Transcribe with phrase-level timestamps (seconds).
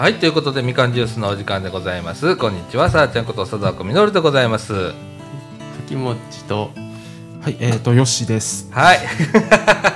[0.00, 2.34] はいということでみかんジュースのお時間でございます。
[2.34, 4.94] こんにちはさあちゃんこと佐藤みのるでございます。
[5.86, 6.70] きもちと。
[7.42, 8.70] はい、えっ、と、よしです。
[8.72, 8.98] はい。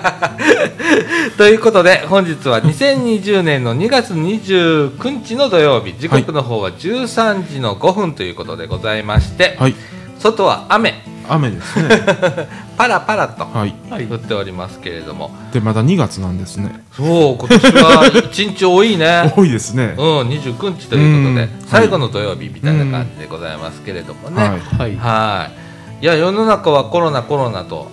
[1.39, 9.75] ということで本日は2020年の2月29日の土曜日時刻の方は13時の5分ということでございまして、はい、
[10.19, 11.89] 外は雨雨ですね。
[12.77, 13.75] パラパラとはい。
[13.91, 16.85] はい降っておりますけれども、で、まだ2月なんですね。
[16.93, 19.95] そう今年は一日多いね 多いですね。
[19.97, 25.49] うん、29日ということで、うん最後の土曜日みたいな感じでございますけれどもね、ははいは
[26.01, 27.91] いいや世の中はコロナコロナと、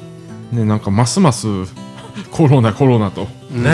[0.53, 0.57] い。
[0.57, 1.47] ね、なんかますます
[2.29, 3.27] コロナコロナと。
[3.51, 3.69] ね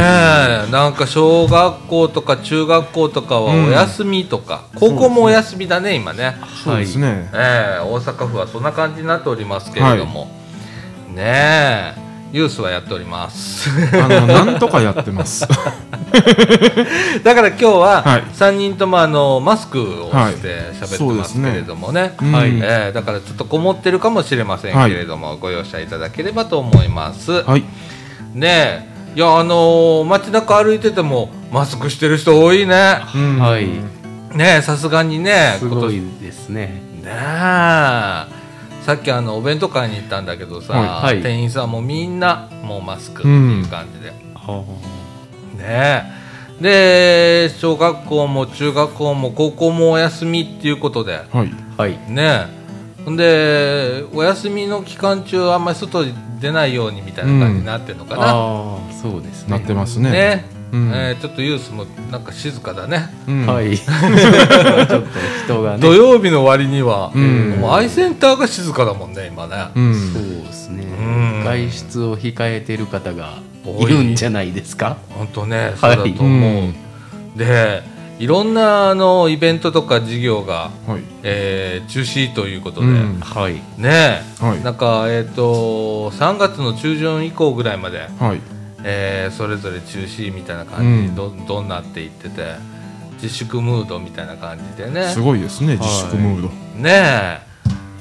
[0.67, 7.29] えなんか小学校とか中学校とかはお休みとか、高校もお休みだね今ね、そうですね。
[7.33, 10.31] ええ大阪府はそんな感じになっておりますけれども、
[11.13, 13.69] ねえユースはやっております。
[13.95, 15.47] あの、なんとかやってます。
[17.23, 18.23] だから今日ははい。
[18.33, 22.49] 3人ともあのマスクをして喋ってますけれどもね,、うんはい。
[22.61, 27.43] えーだからちょっとこもってるかもしれませんけれども、ご容赦いただければと思います。
[27.43, 27.63] はい。
[28.33, 32.99] ねえいやあのー街中歩いててもマスクしてる人多いね。
[33.15, 33.39] うん。
[33.39, 33.65] はい。
[34.37, 36.83] ねえさすがにねすごい今ですね。
[36.97, 37.13] 年ねえ。
[38.83, 41.15] さっきあのお弁当買いに行ったんだけどさ、はい。
[41.15, 41.23] はい。
[41.23, 44.11] 店員さんもみんなもうマスクっていう感じで、
[45.57, 46.13] ね
[46.61, 47.47] え。
[47.49, 51.23] で小学校も中学校も高校もお休みっていうことで。
[51.31, 51.51] はい。
[51.75, 51.97] はい。
[52.07, 52.47] ね
[52.99, 53.03] え。
[53.03, 59.51] ほんでお休みの期間中あんまり外に出ないようにみたいな感じになってるのかな、ああそうですね。
[59.51, 60.11] なってますね。
[60.11, 60.45] ね。
[60.71, 60.91] うん。
[60.93, 63.45] えーちょっとユースもなんか静かだね、うん。
[63.45, 63.77] はい。
[63.77, 65.03] ちょっと
[65.45, 65.79] 人がね。
[65.79, 67.57] 土曜日の割には、うん。
[67.59, 69.93] もうアイセンターが静かだもんね今ね、うん。
[70.13, 70.83] そうですね。
[70.83, 71.43] うん。
[71.43, 73.91] 外出を控えてる方がい多い。
[73.91, 74.97] るんじゃないですか？
[75.09, 76.75] 本当ねそうだと思う、うん。
[77.37, 77.81] で
[78.19, 81.03] いろんなあのイベントとか事業が、はい。
[81.23, 83.19] えー中止ということで、うん。
[83.19, 83.55] はい。
[83.77, 84.63] ねえ、はい。
[84.63, 88.41] なんかえっ、と3月の中旬以降ぐらいまで、はい。
[88.83, 91.15] えーそれぞれ中止みたいな感じにうん。
[91.15, 92.55] ど,、ん、どんなっていってて
[93.21, 95.09] 自粛ムードみたいな感じでね。
[95.09, 96.47] すごいですね、自粛ムード。
[96.81, 97.46] ねえ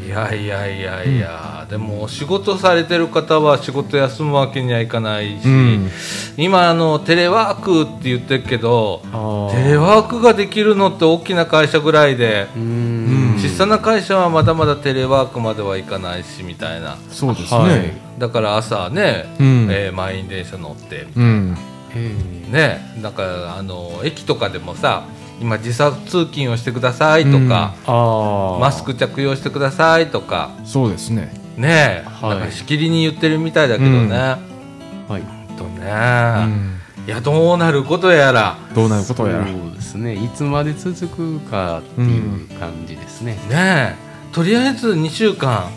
[0.04, 5.90] いやいやいやいや、でも仕事されてる方は仕事休むわけにはいかないし、うん。
[6.36, 13.36] 今あのテレワークって言ってるけどあテレワークができるのって大きな会社ぐらいで、うん。
[13.36, 16.98] ん小さな会社はまだまだテレワークまではいかないしみたいな。
[17.10, 17.70] そうですはい。
[17.70, 17.98] ね。
[18.18, 19.68] だから朝ね、うん。
[19.70, 21.56] えー満員電車乗ってうん。
[21.94, 22.14] え
[22.48, 25.04] えねなんかあの駅とかでもさ
[25.40, 30.50] 今時差通勤をしてくださいとか、ああマスク着用してくださいとか。
[30.64, 31.32] そうですね。
[31.56, 32.38] ねはい。
[32.38, 34.10] なんかしきりに言ってるみたいだけどね、うん。
[34.10, 35.22] はい。
[35.22, 36.80] ほんとね、うん。
[37.06, 38.56] いやどうなることやら。
[38.74, 39.46] どうなることやら。
[39.46, 40.14] そうですね。
[40.14, 43.96] いつまで続くかっていう感じですね、ね
[44.32, 45.70] とりあえず2週間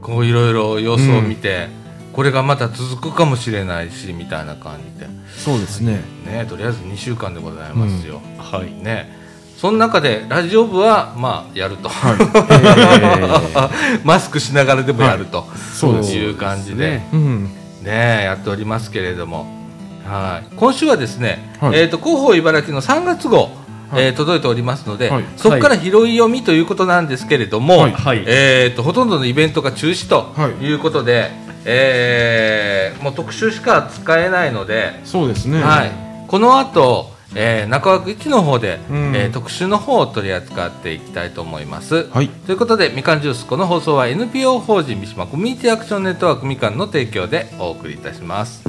[0.00, 1.68] こういろいろ様子を見て、
[2.12, 5.08] これがまた続くかもしれないしみたいな感じで。
[5.36, 6.00] そうですね。
[6.26, 8.72] ねとりあえず2週間でございますよ、はい。
[8.72, 9.18] ね。
[9.56, 13.70] その中でラジオ部はまあやると、は
[14.04, 16.14] マスクしながらでもやると、そうです。
[16.14, 16.90] いう感じで。
[16.90, 17.08] ね。
[17.12, 17.16] い。
[17.16, 17.50] うん。
[17.82, 19.46] ねやっておりますけれども、
[20.04, 21.78] はい、今週はですね、はい。
[21.78, 23.50] えっ、と広報茨城の3月号、
[23.90, 24.04] はい。
[24.04, 25.24] えー届いておりますので、はい。
[25.36, 27.92] そこから拾い読みということなんですけれども、はい。
[27.92, 28.24] はい。
[28.26, 30.64] えー、とほとんどのイベントが中止とはい。
[30.64, 31.30] いうことで、
[31.64, 35.62] えーもう特集しか使えないので、そうですね。
[35.62, 35.90] はい、
[36.28, 42.08] この後、えー中枠1の方で、うんえー特集の方を取り扱っていきたいと思います。
[42.10, 42.28] はい。
[42.28, 48.62] ということでみかんジュースこの放送は NPO 法人三島コミュニティアクションネットワークみかんの提供でお送りいたします。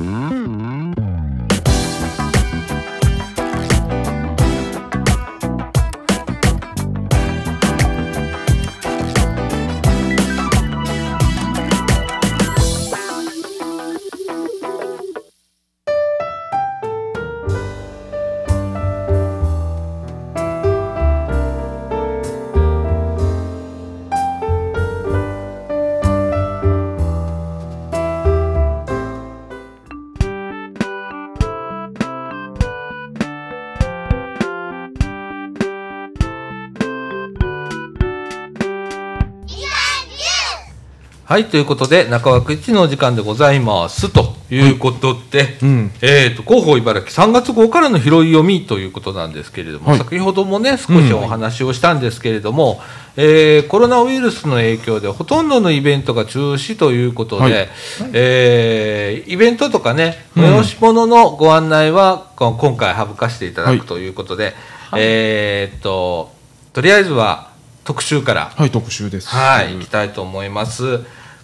[41.32, 45.92] はいということで中枠1のお時間でございますということで、うん。
[46.02, 49.98] えー、と広報茨城3月号からの拾い読みということなんですけれども、はい。
[49.98, 52.82] 先ほどもね少しお話をしたんですけれども、
[53.16, 57.70] えーコロナウイルスの影響でほとんどのイベントが中止ということで、はい。
[58.12, 60.44] えーイベントとかねうん。
[60.44, 64.54] 催し物のご案内はこ今回省かせていただくということで、
[64.98, 66.34] えーっと
[66.74, 67.52] とりあえずは
[67.86, 69.30] 特集からはい特集です。
[69.30, 71.00] はい、行きたいと思います。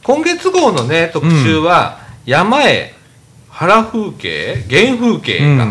[0.08, 2.94] 今月号のね、特集は、山へ
[3.50, 5.68] 原風景、原風景が、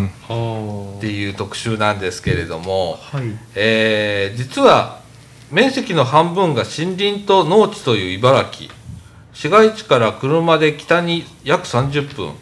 [0.98, 3.16] っていう特集なんですけれども、あ。
[3.16, 3.28] はい。
[3.54, 5.00] えー実は
[5.50, 8.70] 面積の半分が森林と農地という茨城
[9.32, 12.32] 市街地から車で北に約30分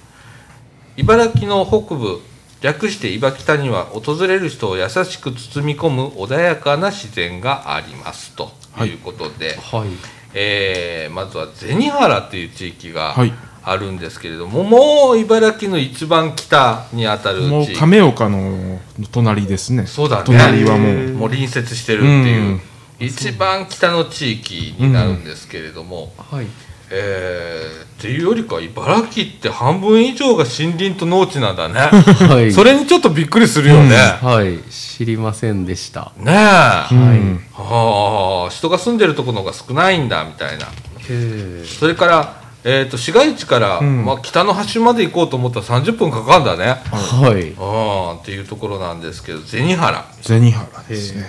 [0.97, 2.23] 茨城の北部
[2.63, 10.14] 略して茨城谷は訪れる人を優しく包み込む穏やかな自然がありますということで、はい。
[10.35, 13.33] えーまずは銭原っていう地域がはい。
[13.67, 18.79] あるんですけれども、もう茨城の一番北にあたるもう亀岡の
[19.11, 19.87] 隣ですね。
[19.87, 20.25] そうだね。
[20.27, 20.97] 隣はもう。
[21.13, 22.61] もう隣接してるっていう、うん。
[23.01, 26.47] 一番北の地域になるんですけれども、はい。
[26.91, 31.81] えーっていうよりか茨城って半分以上が森林と農地なんだね。
[32.29, 32.53] はい。
[32.53, 34.59] それにちょっとびっくりするよね、はい。
[34.71, 36.13] 知りませんでした。
[36.19, 37.45] ねえ、うん。
[37.55, 40.67] はあ人が住んでるところの方が少ないんだみたいな。
[40.67, 40.71] へ
[41.09, 41.65] え。
[41.65, 44.05] それから、えー、と市街地から、ん。
[44.05, 47.53] まあ、北の端まで行こうと思ったら30分かかるんだね、はい。
[47.53, 48.21] うん。
[48.21, 50.05] っていうところなんですけど銭原。
[50.21, 51.25] 銭原ですね。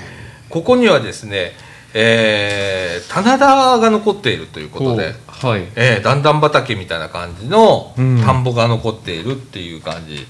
[0.49, 1.53] ここにはですね、
[1.97, 5.65] えー棚田が残っているということで、はい。
[5.75, 8.21] えー段々畑みたいな感じのうん。
[8.21, 10.27] 田んぼが残っているっていう感じ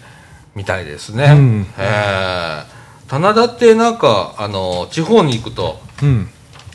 [0.53, 1.25] みたいですね。
[1.25, 1.67] うん。
[1.77, 2.63] えー
[3.07, 6.29] 棚田ってなんかあの地方に行くとうん。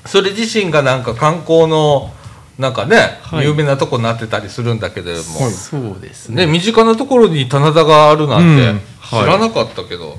[0.07, 2.13] それ自身がなんか観光の
[2.59, 3.47] なんかね、はい。
[3.47, 5.51] 有名なとこになってたりするんだけれども、はい。
[5.53, 6.47] そうですね。
[6.47, 8.81] ね、身近なところに棚田があるなんてうん。
[9.09, 10.17] 知らなかったけど、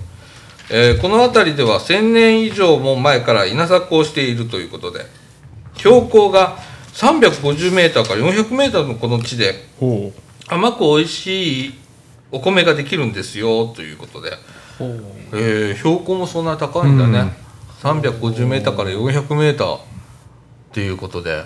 [0.73, 5.05] えーこの辺りでは1000年以上も前から稲作をしているということで
[5.75, 6.57] 標高が
[6.93, 10.13] 350メーターから400メーターのこの地でほ
[10.47, 11.73] 甘く美味しい
[12.31, 14.31] お米ができるんですよということで、
[15.33, 17.33] えー標高もそんなに高いんだね、
[17.81, 19.79] 350メーターから400メーターっ
[20.71, 21.43] ていうことで。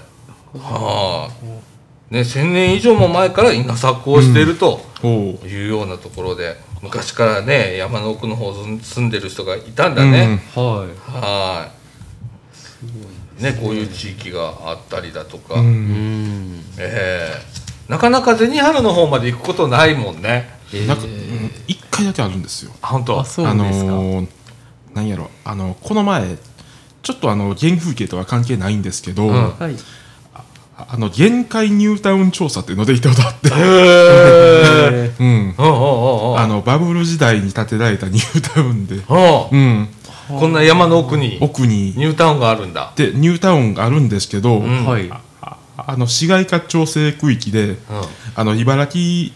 [0.58, 1.75] はあ
[2.10, 11.12] ね1000年以上も前から稲作をしていると、いうようなところで昔からね山の奥の方に住んでる人がいたんだね、はい。
[11.12, 11.70] は
[13.40, 13.44] い。
[13.44, 15.66] ねこういう地域があったりだとか、うん。
[15.66, 16.64] うん。
[16.78, 17.32] え
[17.90, 17.92] え。
[17.92, 20.50] なかなか銭原の方まで行くことないもんね。
[20.88, 22.72] なんかうん一回だけあるんですよ。
[22.82, 23.20] あ本当？
[23.20, 23.92] あ、そうあですか。
[23.92, 24.28] のー
[24.94, 25.30] なんやろ。
[25.44, 26.38] あのこの前
[27.04, 29.58] ちょっとあの原風景とは関係ないんですけど、うん。
[29.58, 29.76] はい。
[30.78, 39.04] ああの限界ニュータウン調査っていうので行ったことあって、へえ うん、うんうんうんうんあのバブル時代に建てられたニュータウンで、う
[39.52, 39.90] うん、ん
[40.28, 41.94] こんな山の奥に奥に。
[41.96, 42.92] ニュータウンがあるんだ。
[42.96, 44.86] でニュータウンがあるんですけど、ん。
[44.86, 45.10] はい。
[45.42, 47.78] ああの市街化調整区域でうん。
[48.36, 49.32] あの茨城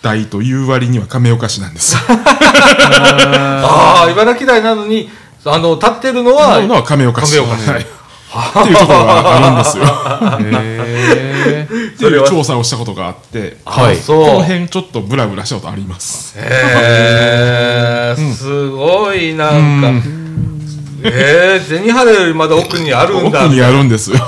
[0.00, 1.96] 大という割には亀岡市なんです。
[1.96, 2.00] よ。
[2.08, 5.10] ああ茨城台なのに
[5.44, 7.36] あの立ってるのはのは亀岡市。
[7.36, 7.68] 亀岡市。
[7.68, 7.86] はい
[8.28, 9.84] っていうところがあるんですよ。
[9.84, 11.68] へえ。
[11.94, 13.96] っていう調査をしたことがあって、はい。
[13.98, 16.38] この辺ちょっとブラブラしたことあります。
[16.38, 16.42] へ
[18.16, 19.88] えすごいなんか、
[21.04, 23.44] えー、銭原よりまだ奥にあるんだ。
[23.44, 24.18] 奥にあるんですよ。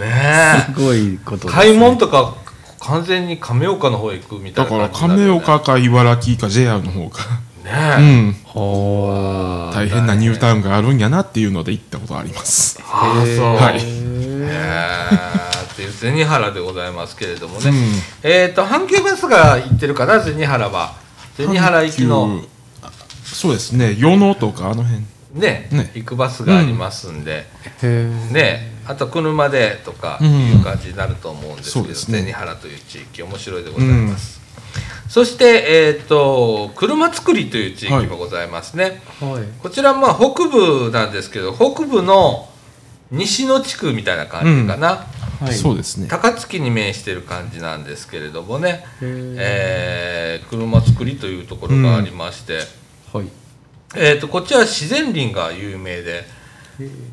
[0.00, 1.52] ねすごいことえです、ね。
[1.52, 2.34] 開門とか
[2.80, 7.22] 完全に亀岡の方へ行くみたいなだから亀岡か茨城か JR の方か、
[7.64, 7.70] ね。
[7.72, 9.74] うえ、ん、はあ。
[9.74, 12.78] 大変なニュータウンがあるんやなっていうので行ったことあります。
[12.82, 13.78] ああそう、はい。
[13.78, 17.74] へえっていう銭原でございますけれどもね、うん。
[18.22, 20.94] えっ、と阪急バスが行ってるかな銭原は。
[21.36, 22.42] 銭原行きの。
[23.24, 23.96] そうですね。
[23.98, 25.02] 与野とかあの辺。
[25.34, 25.68] ね。
[25.72, 25.90] ね。
[25.94, 27.46] 行くバスがありますんで、へ
[27.82, 28.32] え。
[28.32, 28.74] ね。
[28.86, 30.28] あと車でとかうん。
[30.28, 32.22] いう感じになると思うんですけど、そうですね。
[32.22, 34.40] 銭原という地域面白いでございます、
[35.14, 39.62] そして、えっと車造りという地域もございますね、はい。
[39.62, 42.48] こちらまあ北部なんですけど北部の
[43.12, 45.06] 西の地区みたいな感じかな、
[45.38, 45.54] はい。
[45.54, 46.08] そうですね。
[46.08, 52.58] 高槻に面してる感じなんですけれどもね、えー車造りというところがありまして、
[53.12, 53.28] はい。
[53.94, 56.24] えー、とこっちは自然林が有名で、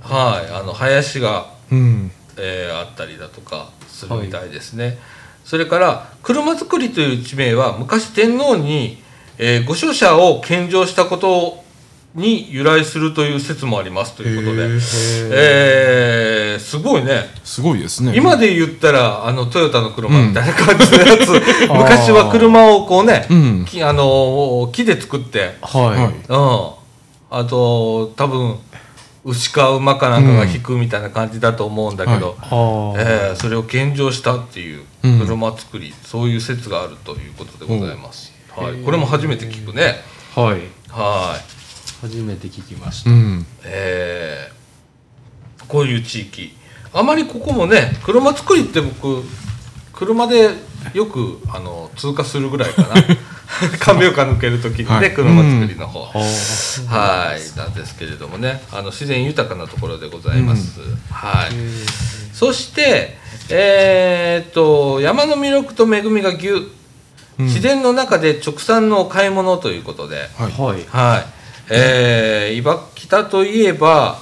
[0.02, 2.12] はい、あの林がうん。
[2.36, 4.98] えーあったりだとかするみたいですね、
[5.44, 9.02] それから車造りという地名は昔天皇に、
[9.38, 11.64] えー御所車を献上したこと
[12.14, 14.64] に由来するという説もありますということで。
[15.34, 17.26] えーすごいね。
[17.44, 18.14] すごいですね。
[18.16, 21.30] 今で言ったらあのトヨタの車みたいな感じのやつ、
[21.68, 23.66] 昔は車をこうね、うん。
[23.66, 26.02] 木あの木で作って、はい。
[26.02, 26.14] はい。
[26.30, 28.56] うん、あと多分
[29.24, 33.02] 牛か馬かなんかが引くみたいな感じだと思うんだけど、はあ。
[33.02, 35.20] えーそれを献上したっていううん。
[35.20, 39.96] 車作り、そういう説があるということでございます、はい、これも初めて聞くね。
[40.36, 40.60] はい。
[40.90, 42.02] はい。
[42.02, 43.46] 初めて聞きました、うん。
[43.64, 44.62] えー
[45.68, 46.54] こういう地域。
[46.94, 49.24] あまりここもね車作りって僕
[49.94, 50.50] 車で
[50.94, 52.96] よくあの通過するぐらいかな
[53.80, 55.14] 亀岡抜ける時にね、はい。
[55.14, 56.08] 車作りの方、は
[56.88, 60.80] はいなんですけれどもねあの自然豊かなところでございます、
[61.12, 61.52] はい。
[62.34, 63.18] そして
[63.50, 67.46] えーっと山の魅力と恵みが牛、うん。
[67.46, 70.52] 自然の中で直産の買い物ということで、はい。
[70.52, 70.86] はい。
[70.90, 71.26] はい、
[71.70, 74.20] えー、茨北といえば、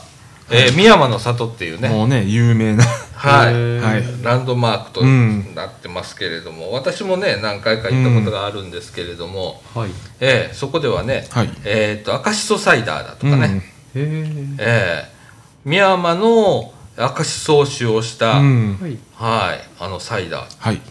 [0.49, 2.85] えー、深山の里っていうね、もうね有名な
[3.19, 4.03] はい、はい。
[4.23, 5.53] ランドマークとうん。
[5.53, 9.89] なってますけれども、私もね何回か行ったことがあるんですけれども、はい。
[10.21, 11.49] えーそこではね、はい。
[11.65, 13.61] えー、と赤しそサイダーだとかね、
[13.95, 14.01] うん。
[14.01, 15.03] へええ。
[15.65, 18.77] ー、深山の赤しそを使用した、うん。
[18.79, 18.97] はい。
[19.15, 20.81] はい、あのサイダー、はい。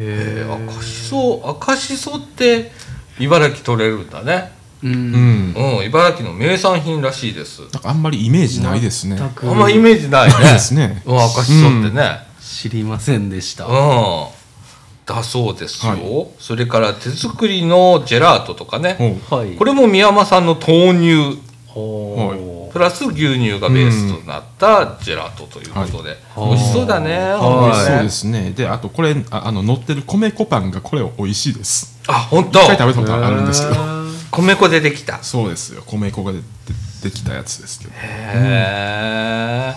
[0.00, 2.72] えー、赤しそ赤しそって
[3.20, 5.12] 茨城取れるんだねううん。
[5.12, 5.86] んうん。
[5.86, 7.60] 茨城の名産品らししいです。
[7.60, 9.18] なんかあんまりイメージないですね。
[9.20, 10.34] あんまイメージないね。
[10.52, 11.02] ですね。
[11.04, 12.26] うん赤しそってね。
[12.40, 14.26] 知りませんでした、うん、
[15.06, 16.26] だそうですよ、はい。
[16.38, 19.20] それから手作りのジェラートとかね。
[19.30, 19.56] はい。
[19.56, 21.40] これも宮山産の豆乳。
[21.66, 22.72] ほう。
[22.72, 27.38] プラス牛乳がベースとなったジェラートということで、はい美味しそうだね、はい。
[27.38, 27.84] ほんとね。
[27.84, 28.52] そうですね。
[28.52, 31.98] であとこれああの乗ってる米粉パンがこれ美味しいです。
[32.08, 33.99] あ本当一回食べたことあるんですけど
[34.30, 35.22] 米粉でできた。
[35.22, 35.82] そうですよ。
[35.86, 36.44] 米粉がでで
[37.04, 37.92] できたやつですけど。
[37.94, 39.74] へえ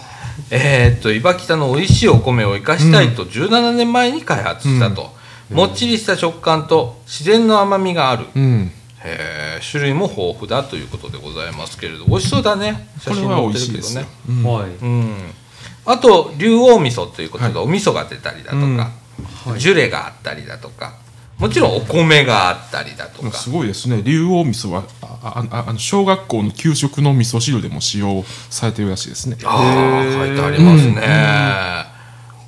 [0.50, 5.12] えーっと茨城の美味しいお米を生かしたいと17年前に開発したと、
[5.50, 8.72] もっちりした食感と自然の甘みがある、うん。
[9.03, 12.89] へえ種類も豊富だということでございますけれど美味しそうだね。
[13.00, 14.69] 写真載いですよるけどね、うんはい。
[14.69, 15.15] うん、
[15.86, 17.63] あと竜王味噌ということで、はい。
[17.65, 18.91] お味噌が出たりだとか、
[19.51, 19.60] はい。
[19.60, 21.02] ジュレがあったりだとか
[21.40, 24.02] もちろんお米があったりだとか、すごいですね。
[24.04, 29.38] 竜王味噌はあああの小学校の給食の味噌汁でも使用されてるらしいですね。
[29.44, 31.88] ああ書いてありますね、あ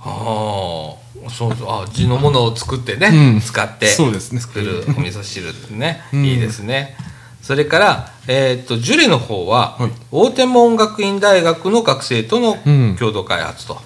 [0.02, 1.68] あそうそう。
[1.70, 3.42] あ地のものを作ってね、うん。
[3.42, 4.40] 使ってそうですね。
[4.40, 6.26] 作るお味噌汁ってね、うん。
[6.26, 6.96] いいですね。
[7.42, 9.92] それから、えーっとジュレの方は、はい。
[10.12, 12.96] 大手門学院大学の学生とのうん。
[12.98, 13.78] 共同開発と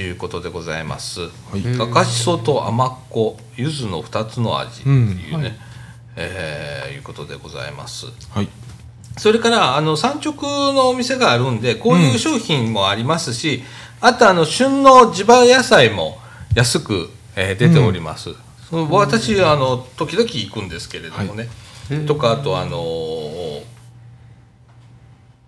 [0.00, 1.80] いうことでございます、はい。
[1.80, 5.58] 赤しそと甘っこ柚子の2つの味っていうね、
[6.16, 6.98] えーい。
[6.98, 8.06] うことでございます。
[8.30, 8.48] はい。
[9.18, 13.62] それからあの産直のお店があるんでこういう商品もありますし、
[14.00, 16.18] あとあの旬の地場野菜も
[16.54, 18.30] 安く、えー出ております、
[18.68, 21.48] その私あの時々行くんですけれどもね、
[22.06, 23.64] とかあとあのー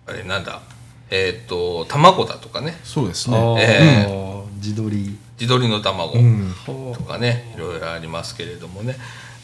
[0.05, 0.61] あれなんだ
[1.09, 2.79] えっ、と卵だとかね。
[2.83, 4.07] そうですあね。
[4.07, 4.32] えー自
[4.71, 6.53] 撮り地鶏の卵うん。
[6.65, 8.95] とかね、いろいろありますけれどもね。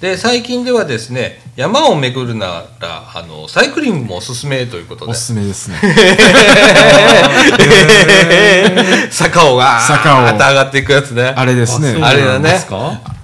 [0.02, 5.12] で最近ではですね山を巡るならあのサイクリングもおすすめということで。
[5.12, 5.78] おすすめですね。
[9.12, 10.32] 坂をが坂を。
[10.32, 11.24] 上がっていくやつね。
[11.36, 12.02] あれですね。
[12.02, 12.60] あれだね。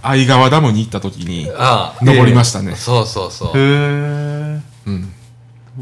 [0.01, 2.75] 相川ダムに行った時にああ登りましたね。
[2.75, 3.57] そうそうそう。
[3.57, 5.13] へえうん。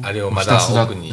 [0.03, 1.11] あれをまだ奥に。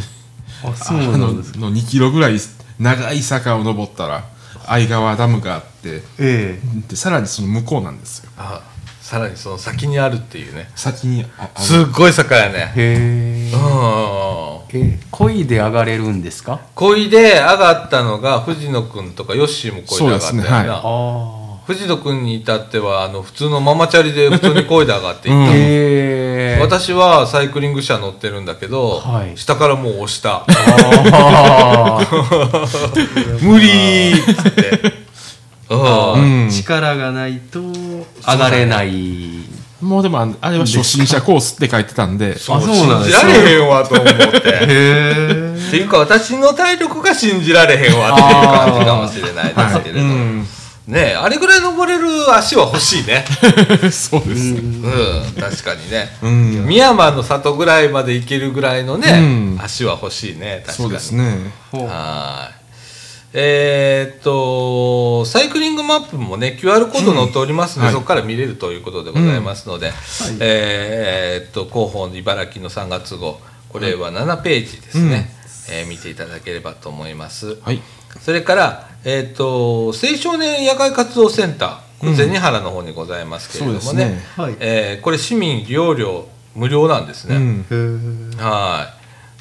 [0.63, 2.39] あそうなんですかの2キロぐらい
[2.79, 4.25] 長い坂を登ったら
[4.71, 8.31] 相川ダムがあってえでさらにその向こうなんですよ。
[8.39, 8.71] ああ
[9.03, 10.71] さらにその先にあるっていうね。
[10.77, 12.73] 先にああのすっごい坂やね。
[12.77, 13.53] えへえ。
[13.53, 14.91] うん。
[14.93, 16.61] え恋で上がれるんですか？
[16.77, 20.69] 恋で上がったのが藤野くんとかヨッシーも恋で上がったよな、そうですねはい。
[20.69, 21.40] あ
[21.71, 29.37] 藤野くんに至ってはあの普通のママチャリで普通に声で上がっていった私はサイクリング車乗ってるんだけど、はい。
[29.37, 30.45] 下からもう押した。
[30.49, 32.01] あ
[33.41, 34.95] 無理ーっつって。
[35.69, 35.79] うん。
[35.79, 36.49] うん。
[36.49, 38.91] ー力がないと上がれない。
[39.81, 42.37] もうでもあれは初心者コースって書いてたんで。
[42.37, 44.17] そうあそうなんです信じられへんわと思って。
[44.17, 50.47] へえっていうか私の体力が信じられへんわっていう感じかもしれないですけれど、うん
[50.91, 53.25] ねえあれぐらい登れる足は欲しいね。
[53.91, 56.11] そうですうん確かにね。
[56.23, 56.65] うん。
[56.67, 59.15] 深山の里ぐらいまで行けるぐらいのね、う
[59.57, 59.61] ん。
[59.63, 60.89] 足は欲しいね確かに。
[60.89, 61.53] そうですね。
[61.73, 62.61] はい。
[63.33, 67.95] えーっとサイクリングマップもね QR コード載っておりますので、はい。
[67.95, 69.93] そこから見れるということでございますので、
[70.41, 73.41] えーっと広報の茨城の3月号。
[73.69, 75.31] これは7ページですね、
[75.71, 77.81] えー見ていただければと思います、はい
[78.21, 84.23] それから、えーっと青少年野外活動センターこれ銭原の方にございますけれどもね,、そうですね。
[84.37, 84.57] はい。
[84.61, 88.31] えーこれ市民利用料無料なんですね、うん。
[88.39, 88.93] は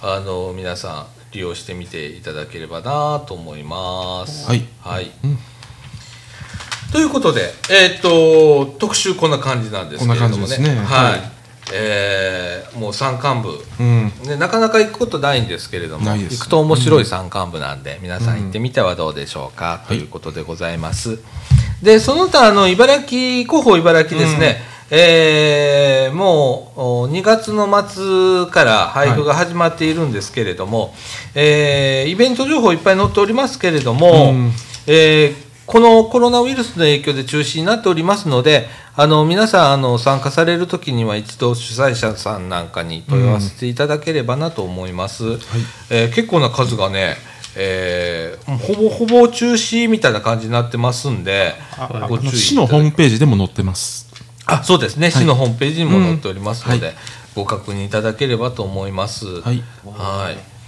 [0.02, 4.48] い、あの皆さん利用してみていただければなと思います。
[4.48, 4.66] はい。
[4.82, 5.12] はい。
[6.92, 10.32] ということで、えっ、と特集こんな感じなんですけれどもね。
[10.32, 10.86] こんな感じですね。
[10.86, 11.12] はい。
[11.12, 11.39] はい
[11.74, 13.50] えーもう山間部、
[13.80, 14.12] うん。
[14.24, 16.38] ね、なかなか行くことないんですけれども、ないです。
[16.38, 21.20] 行くと面白い山間部なんで、皆さん行ってみてはどうでしょうか、ということでございます。
[21.82, 23.08] でその他あの茨城
[23.44, 24.62] 広報茨城ですね、
[24.92, 30.94] えーもうお2月の末から配布が始まっているんですけれども、
[31.36, 34.52] えーイベント情報いっぱい載っておりますけれども、うん。
[34.88, 45.24] えーこのコロナウイルスの影響で中止になっておりますので、あの皆さんあの参加されるときには一度主催者さんなんかに問い合わせていただければなと思います。
[45.92, 47.18] えー結構な数がね、
[47.56, 54.10] えーほぼほぼ中止みたいな感じになってますんで、あご注意の市のホームページでも載ってます。
[54.48, 56.96] あそうですね、市のホームページにも載っておりますので、
[57.36, 59.42] ご確認いただければと思います。
[59.42, 59.64] はい。
[59.86, 60.60] はい。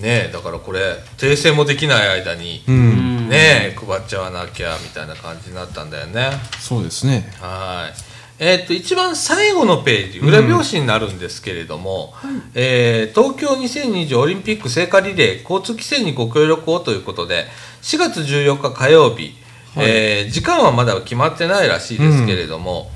[0.00, 0.80] ねえだからこれ
[1.18, 6.30] 訂正もできない間に、うんねえ配っちゃわなきゃみたいな感じになったんだよね。
[6.58, 7.30] そうですね。
[7.40, 7.94] はい。
[8.42, 12.14] えーっと一番最後のページ裏表紙になるんですけれども、
[12.54, 17.46] えー東京2020オリンピック聖火リレー交通規制にご協力をということで
[17.82, 19.34] 4月14日火曜日、
[19.76, 22.90] えー時間はまだ決まってないらしいですけれども、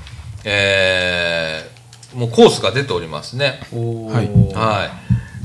[0.45, 1.75] えー
[2.17, 3.59] もうコースが出ておりますね。
[3.73, 4.27] はい。
[4.55, 4.89] はい。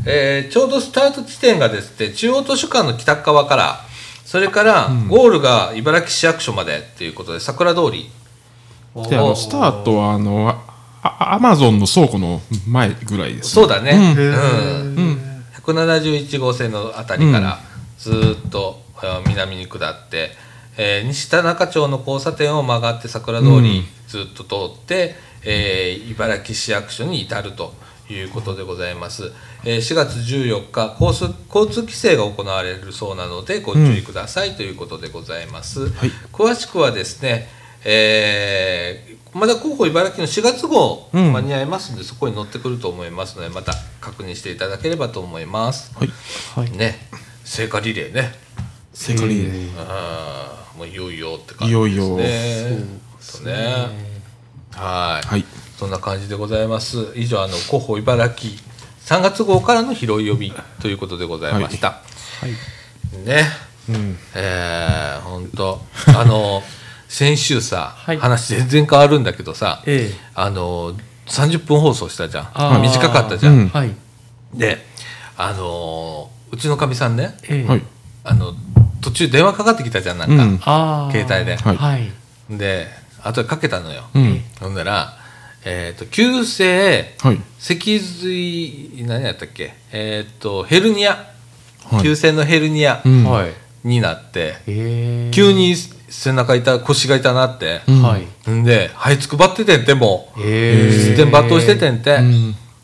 [0.06, 3.80] えーちょうどスタート地点がですね中央図書館の北側から
[4.30, 8.08] それからゴールが茨城市役所までっていうことで桜通り。
[9.08, 10.48] であのスタートはあの
[11.02, 14.96] あアマゾンの倉庫の前ぐらいですそうだね、うん。
[14.96, 15.44] うん。
[15.64, 17.58] 171号線のあたりから
[17.98, 20.30] ずーっとえー南に下って、
[20.76, 27.74] えー西田中町の交差点を曲がって桜通りずっと通って、えー茨城市役所に至ると
[28.12, 29.32] いうことでございます、
[29.64, 34.56] えー4月14日交通交通規制が行われるそうなのでご注意ください。
[34.56, 36.10] ということでございます、はい。
[36.32, 37.48] 詳しくはですね、
[37.84, 41.32] えーまだ広報茨城の4月号うん。
[41.32, 46.08] 間に合いますので、そこに載ってくると思いますのでまた確認していただければと思います、はい。
[46.56, 46.76] はい。
[46.76, 46.98] ね。
[47.44, 48.32] 聖火リレーね。
[48.92, 49.70] 聖火リレー。
[49.78, 51.84] あーもういよいよって感じですね。
[51.84, 52.04] いよいよ。
[53.20, 53.46] そう。
[53.46, 53.54] ね。
[54.72, 55.26] はい。
[55.26, 55.44] はい
[55.80, 57.10] そんな感じでございます。
[57.14, 58.52] 以上あの広報茨城
[59.06, 62.02] 3月号からの拾い呼びということでございました、は
[62.46, 63.26] い。
[63.26, 63.44] ね。
[63.88, 64.18] うん。
[64.34, 65.80] えー、ほんと
[66.14, 66.62] あの
[67.08, 68.18] 先週さ、はい。
[68.18, 70.92] 話全然変わるんだけどさ、えあの
[71.28, 72.82] 30分放送したじゃん。
[72.82, 73.70] 短かったじゃん、うん。
[73.74, 73.94] えはい。
[74.52, 74.86] で
[75.38, 77.66] あのうちのかみさんねええ。
[77.66, 77.82] はい。
[78.24, 78.52] あの
[79.00, 81.10] 途中電話かかってきたじゃんなんか、うん。
[81.10, 81.56] 携帯で。
[81.56, 82.12] はいはい。
[82.50, 82.86] で
[83.22, 84.44] 後でかけたのよ、うん。
[84.60, 85.19] ほんなら
[85.64, 87.40] えっ、と急性はい。
[87.58, 89.74] 脊髄何やったっけ？
[89.92, 91.10] えっ、とヘルニア、
[91.90, 92.02] はい。
[92.02, 93.24] 急性のヘルニアうん。
[93.24, 98.02] はいになって、ええ急に背中痛腰が痛なって、うん。
[98.02, 98.50] はい。
[98.50, 100.40] んで這いつくばっててんてもう。
[100.42, 102.16] ええ自然抜刀しててんて、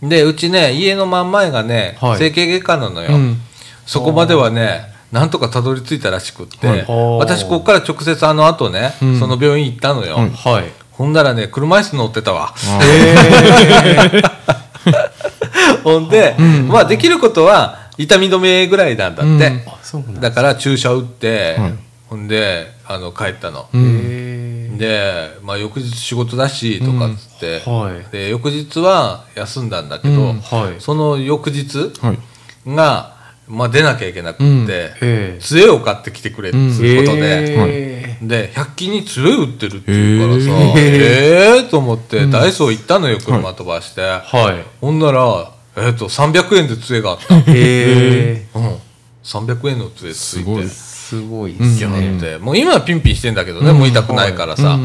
[0.01, 0.09] うん。
[0.09, 2.19] でうちね家の真ん前がね、はい。
[2.19, 3.37] 整形外科なのよ、うん。
[3.85, 6.87] そこまではねなんとかたどり着いたらしくって、はい。
[7.19, 9.19] 私ここから直接あの後ね、うん。
[9.19, 10.17] その病院行ったのよ、
[10.97, 12.55] ほんならね車椅子乗ってたわ。
[12.55, 12.81] あ
[15.85, 16.37] ほんで、
[16.69, 19.65] まあできることは痛み止めぐらいなんだって、
[20.21, 20.33] だ。
[20.33, 23.69] から注射打って、はいほんであの帰ったの、
[24.79, 28.13] で、まあ、翌日仕事だしとかっつって、はい。
[28.13, 30.35] で翌日は休んだんだけど、
[30.79, 32.19] その翌日はい。
[32.75, 33.16] が、
[33.49, 38.19] まあ、出なきゃいけなくって、杖を買ってきてくれっていうことで、え。
[38.23, 41.57] えで100均に杖売ってるっていうからさへえ。
[41.59, 44.21] えー、と思って、ダイソー行ったのよ車飛ばして、は
[44.53, 44.65] い。
[44.81, 48.47] ほんなら、えー、と300円で杖があった、へえ。
[48.55, 48.79] うん、
[49.23, 50.45] 300円の杖ついて。
[50.45, 50.69] すごい。
[51.07, 54.77] すごいですやねもう今はピンピンしてんだけどね、もう痛くないからさ、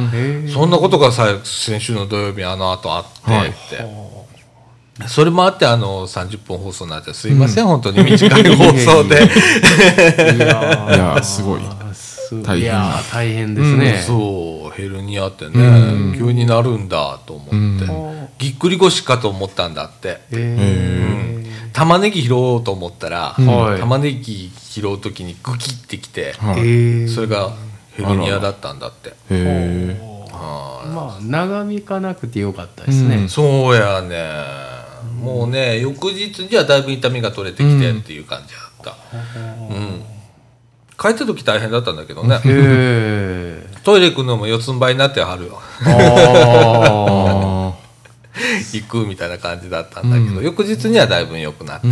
[0.53, 3.49] そんなことがさ先週の土曜日あの後あって、はい。
[3.49, 4.11] って
[5.07, 9.15] それもあってあの30分放送になってすいません、本当に短い放送で。
[9.15, 11.61] いやいやーすごい。
[11.93, 12.59] す大変。
[12.59, 14.75] いやー大変ですね、そう。
[14.75, 16.15] ヘルニアってね、うん。
[16.17, 18.27] 急になるんだと思って、うん。
[18.37, 20.21] ぎっくり腰かと思ったんだって。
[20.31, 21.41] え
[21.73, 23.35] 玉ねぎ拾おうと思ったら、
[23.79, 26.59] 玉ねぎ拾う時にグキってきて、ー、はい。
[26.59, 27.07] えー。
[27.07, 27.51] それが
[27.95, 29.09] ヘルニアだったんだって。
[29.09, 33.29] へえあまあ長引かなくてよかったですね、うん。
[33.29, 34.70] そうやね
[35.21, 38.95] もうね翌日にはだいぶ痛みが取れてきてっていう感じだった。
[39.73, 40.03] うん。
[40.99, 42.37] 帰った時大変だったんだけどね。
[43.83, 45.59] トイレ行くのも四つん這いになってはるよ。
[45.85, 47.73] ああ
[48.73, 50.43] 行くみたいな感じだったんだけど、うん。
[50.43, 51.89] 翌日にはだいぶ良くなってて、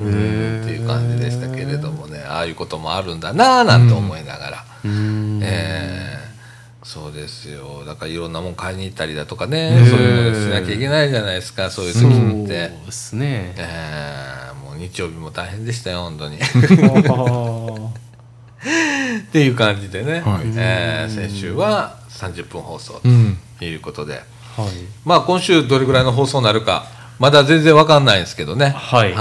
[0.00, 0.62] うん。
[0.62, 5.40] っていう感じでしたけれどもねああいうこともあるんだなぁなんて思いながら、うん。
[5.42, 6.13] えー
[6.84, 7.82] そうですよ。
[7.86, 11.70] だからいろんなもん買いに行ったりだとかね、へーそういうのしなきゃいけないじゃないですか。
[11.70, 13.54] そういう時そうって、ですね。
[13.56, 16.36] えーもう日曜日も大変でしたよ本当に。
[16.36, 17.90] っは
[19.32, 20.52] ていう感じでね、はい。
[20.56, 23.38] えー先週は30分放送うん。
[23.58, 24.18] ということで、い。
[25.06, 26.86] まあ今週どれぐらいの放送になるか
[27.18, 28.74] まだ全然わかんないんですけどね。
[28.76, 29.14] はい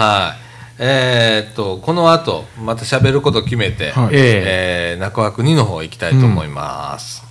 [0.86, 4.16] えーっとこの後また喋ること決めて、はい。
[4.16, 7.24] えー中枠2の方行きたいと思います、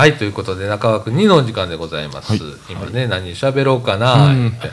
[0.00, 2.40] はいということで中枠2のお時間でございます、はい。
[2.70, 4.48] 今ね、何喋ろうかなうん。
[4.48, 4.70] って、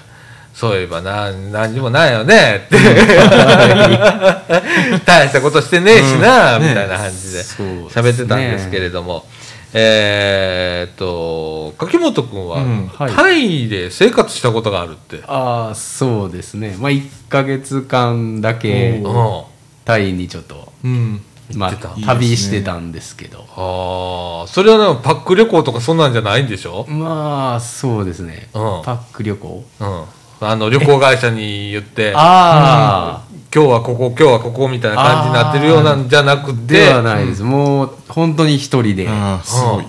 [0.54, 2.78] そういえばな何にもないよねって。
[5.06, 9.26] 大したことしてねえしな、みたいな感じで喋ってたんですけれども、
[9.74, 13.12] えーっと柿本君は、うんはい。
[13.12, 16.78] タイで生活したことがあるって、ああ、そうですね。
[16.80, 19.44] まあ、1ヶ月間だけうん、
[19.84, 21.22] タイにちょっと、うん
[21.56, 21.72] まあ、
[22.06, 23.46] 旅してたんですけど。
[23.56, 28.50] ああそれはねパック旅行とかそんなんじゃないんでしょ、まあ、そうですね。
[28.54, 28.62] うん。
[28.84, 29.64] パック旅行。
[29.80, 30.04] うん、
[30.42, 36.86] あの旅行会社に言って ああ、今日はここ今日はここみたいな感じになってるようなんじゃなくて。
[36.88, 37.44] ではないです。
[37.44, 39.08] もう、本当に一人で、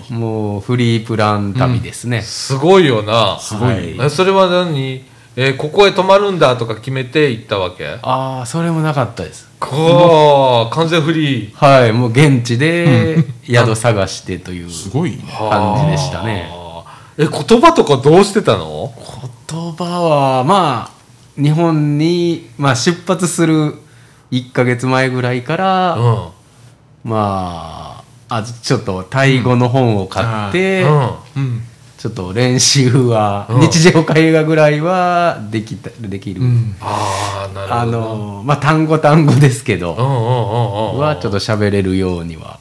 [0.09, 2.21] もうフリープラン旅ですね。
[2.21, 3.37] すごいよな。
[3.39, 3.97] すごい。
[3.99, 5.03] えそれは何、
[5.35, 7.97] えーここへ泊まるんだとか決めて行ったわけ？
[8.01, 9.48] ああ、それもなかったです。
[9.59, 11.53] こう完全フリー。
[11.53, 15.23] はい、もう現地で宿探してというすごいね。
[15.37, 16.51] 感じでしたね。
[17.17, 18.93] え言葉とかどうしてたの？
[19.47, 23.75] 言葉はまあ日本に、まあ、出発する
[24.31, 26.29] 1ヶ月前ぐらいから、うん。
[27.03, 30.91] まああちょっとタイ語の本を買って、うん。
[30.91, 31.63] うん
[31.99, 33.59] ちょっと練習は、うん。
[33.59, 36.75] 日常会話ぐらいはできたできる、うん。
[36.79, 37.81] ああなるほど。
[37.81, 42.57] あのまあ単語単語ですけど、はちょっと喋れるようには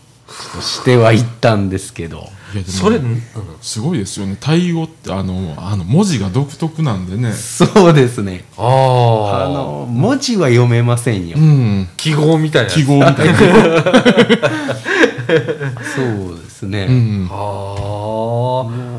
[0.61, 2.29] してはいったんですけど。
[2.66, 3.22] それ、うん。
[3.61, 4.37] すごいですよね。
[4.40, 7.33] タイ語ってあのあの文字が独特なんでね。
[7.33, 8.44] そうですね。
[8.57, 11.88] あああの文字は読めませんよ、うん。
[11.96, 13.35] 記号みたいな記号みたいな。
[15.29, 17.29] そうですね、うん。
[17.31, 18.97] あもう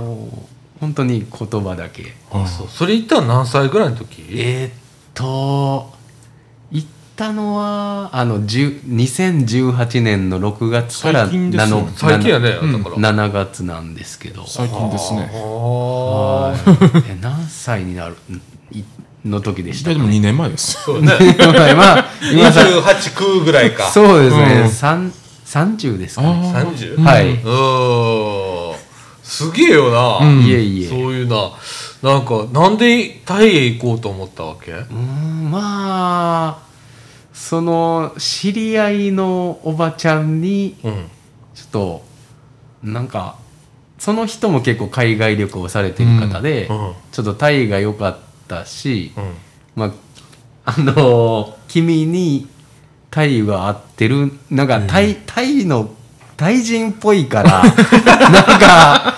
[0.80, 2.14] 本当に言葉だけ。
[2.32, 2.68] ああそう。
[2.68, 4.24] それ言ったら何歳ぐらいの時？
[4.32, 4.72] えーっ
[5.14, 5.92] と
[6.72, 11.74] 行ったのはあの10 2018年の6月から最近ですね。
[11.74, 13.14] 7最近やね、うんだから。
[13.14, 14.48] 7月なんですけど。
[14.48, 15.30] 最近ですね。
[15.34, 17.12] あはーい。
[17.12, 18.16] え何歳になる
[19.26, 20.82] の時でしたいやでも2年前です。
[20.84, 21.12] そうね。
[21.76, 23.90] まあ今さ28空ぐらいか。
[23.90, 24.70] そうですね、うん。
[24.70, 25.12] 三
[25.46, 26.54] 30ですかね。
[26.56, 27.02] あ 30?
[27.02, 28.69] はい、うーん
[29.30, 30.46] すげえよな、うん。
[30.46, 30.88] いえいえ。
[30.88, 31.52] そういうな。
[32.02, 34.72] なんかなんでタイへ行こうと思ったわけ？
[34.72, 35.52] うーん。
[35.52, 36.68] まあ
[37.34, 41.08] その知り合いのおばちゃんにうん。
[41.54, 42.04] ちょっと
[42.84, 43.38] なんか
[43.98, 46.94] その人も結構海外旅行されてる方で、うん。
[47.12, 49.34] ちょっとタイが良かったし、うん。
[49.76, 49.94] ま
[50.66, 52.48] ああの君に
[53.12, 54.68] タイは合ってるなん。
[54.68, 55.92] かタイ,、タイの
[56.38, 59.09] タイ人っぽいからなんか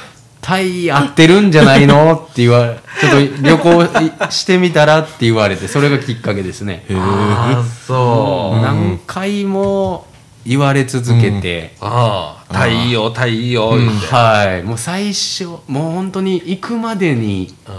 [0.51, 2.13] タイ合ってるんじゃないの？
[2.13, 6.85] って言われちょっと旅行してみたらって言われてそれがきっかけですね。
[6.89, 10.07] へえああそう、何回も
[10.45, 14.63] 言われ続けて、ああタイいいよタイいいよ言って、はい。
[14.63, 17.75] もう最初もう本当に行くまでに、うん。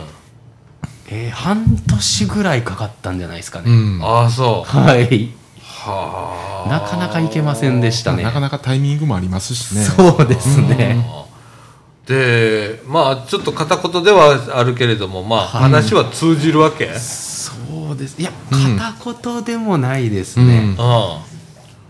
[1.09, 4.03] えー半年ぐらいかかったんじゃないですかうね、ん。
[4.03, 4.71] ああそう。
[4.71, 5.31] はい。
[5.61, 6.71] はあ。
[6.71, 8.23] なかなか行けませんでしたね。
[8.23, 9.83] なかなかタイミングもありますしね。
[9.83, 11.05] そうですね、
[12.07, 17.53] でまあちょっと片言ではあるけれどもまあ話は通じるわけ、そ
[17.93, 18.21] うです。
[18.21, 20.49] いやうん片言でもないですうん。
[20.49, 21.25] ね、あ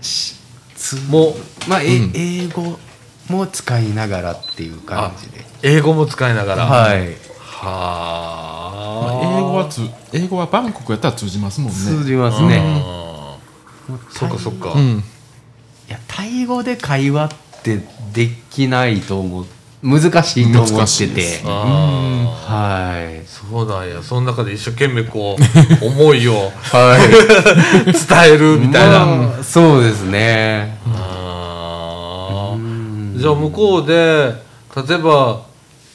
[0.01, 0.37] し
[0.77, 1.35] つもう
[1.69, 2.13] まあ、えうん。
[2.15, 2.79] 英語
[3.31, 5.45] も使いながらっていう感じで。
[5.63, 6.67] 英語も使いながら。
[6.67, 7.09] はい。
[7.09, 7.15] ま
[7.49, 9.23] はあ。
[9.23, 9.81] あ英語はつ
[10.13, 11.77] 英語はバンコクやったら通じますもんね。
[11.77, 12.49] 通じますうん。
[12.49, 12.85] ね、
[14.11, 15.03] そっかそっか、うん
[15.89, 17.31] いやタイ語で会話っ
[17.63, 17.81] て
[18.13, 19.47] できないと思っ
[19.83, 21.41] 難しいと思ってて。
[21.45, 23.19] はい。
[23.19, 24.03] あそうなんや。
[24.03, 25.43] その中で一生懸命こう
[25.85, 27.91] 思いをはい。
[27.93, 30.79] 伝えるみたいな、まあそうですね。
[33.17, 34.35] じゃあ向こうで
[34.89, 35.43] 例えば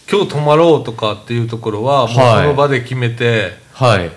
[0.09, 2.47] 今日泊まろうとかっていうところはもうそはい。
[2.47, 4.09] の場で決めて、はい。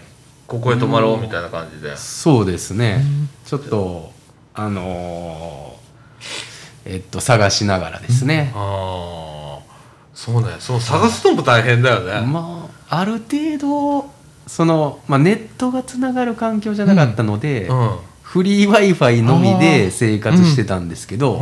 [0.47, 3.05] ここへ泊まろうみたいな感じで、そうですね。
[3.47, 4.11] ちょっと
[4.55, 8.53] あのーえっと探しながらですね。
[8.55, 9.30] ああ
[10.25, 10.49] そうね。
[10.59, 14.11] そう探すのも大変だよね、まあある程度
[14.47, 17.79] その、まあ、ネットがつながる環境じゃなかったので、うん。
[17.79, 21.37] はフリー w i f i のみで生活してたんですけど、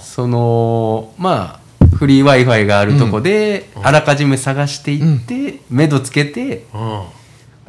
[0.00, 7.10] そのまあフリー w i f i があるとこで、あらかじめ探していって、目処つけてほ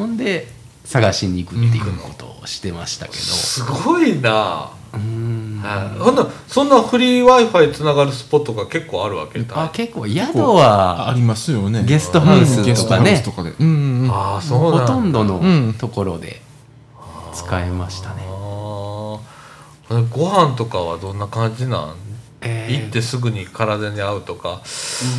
[0.05, 0.47] んで
[0.85, 3.17] 探しに行くっていうことをしてましたけど。
[3.17, 5.99] すごいな、はい。
[5.99, 9.63] ほんなそんなフリー w i f i つながるスポットが結構あるわけだ。
[9.63, 11.83] あ結構宿あはりますよね。
[11.85, 13.51] ゲストハウスゲストハウとかねスとかで。
[13.51, 14.11] うんうんうん。
[14.11, 14.93] ああそうなんだ。
[14.93, 15.73] ほとんどのうん。
[15.73, 16.41] ところで
[17.33, 20.09] 使えましたね、あー。
[20.09, 21.95] ご飯とかはどんな感じなん、
[22.41, 22.81] えー。
[22.81, 24.61] 行ってすぐに体に合うとか。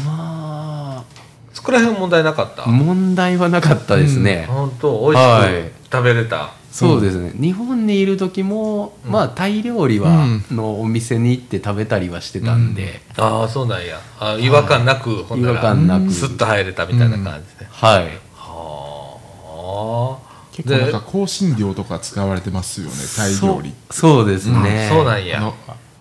[0.07, 1.05] ま
[1.53, 5.09] そこら辺問題なかった、あ問題はなかったですね、本当？
[5.11, 7.33] 美はい味しく食べれた、そうですね。
[7.41, 14.01] 日本にいる時も、まあタイ料理は、のお店に行って食べたりはしてたんで、ああそうなんや。
[14.19, 16.11] あ違和感なく、ほんなら違和感なく。
[16.11, 18.19] スッと入れたみたいな感じで、はい。
[18.35, 20.35] はあ。
[20.51, 25.41] 結構なんか香辛料とか使われてますよねタイ料理そうそうですね、そうなんや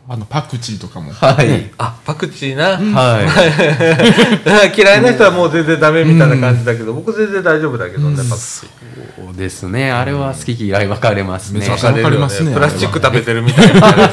[0.05, 1.13] あのパクチーとかも。
[1.13, 4.75] はい、あパクチーな、はい。
[4.77, 8.67] 嫌いな人はもう全然ダメみたいな感じだけど、僕全然大丈夫だけどね、パクチー
[9.25, 9.91] そうですね。
[9.91, 11.61] あれは好き嫌い分かれますね。
[11.61, 14.09] めちゃくちゃ分かりますねプラスチック食べてるみたいな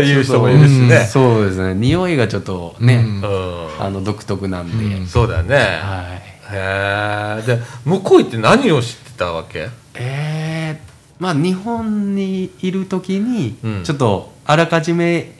[0.00, 1.74] 言 う人もいるしね、そうですね。
[1.74, 3.20] 匂いがちょっとね、うん。
[3.20, 6.22] うんあの独特なんで、そうだよね、はい。
[6.50, 9.68] へえで向こう行って何を知ってたわけ？
[9.94, 13.84] えー、まあ日本にいる時にうん。
[13.84, 15.32] ちょっとあらかじめ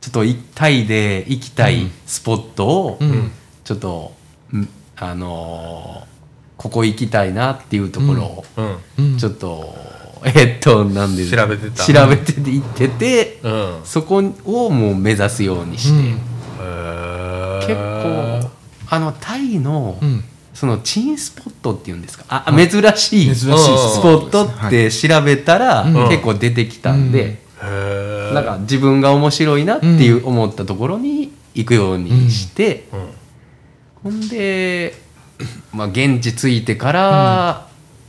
[0.00, 3.30] ちょっといタイで行きたいスポットをうん。
[3.62, 4.12] ちょっと、
[4.52, 6.10] んあのー
[6.56, 9.12] ここ行きたいなっていうところをうん。
[9.12, 9.18] うん。
[9.18, 9.72] ちょっと、
[10.24, 11.84] えっとなんで調べてた。
[11.84, 13.80] 調べてて行っててうん。
[13.84, 16.10] そこをもう目指すようにして、
[16.58, 18.50] 結構
[18.88, 20.24] あのタイの、うん。
[20.52, 22.24] そのチンスポットっていうんですか？
[22.28, 25.94] あ、珍しい珍しいスポットって調べたら、ん。
[26.08, 34.10] 結構出てきたんで、なんか自分が面白いなっていう思ったところに行くようにして、うん。
[34.12, 34.94] ほんで、
[35.72, 37.66] まあ、現地着いてから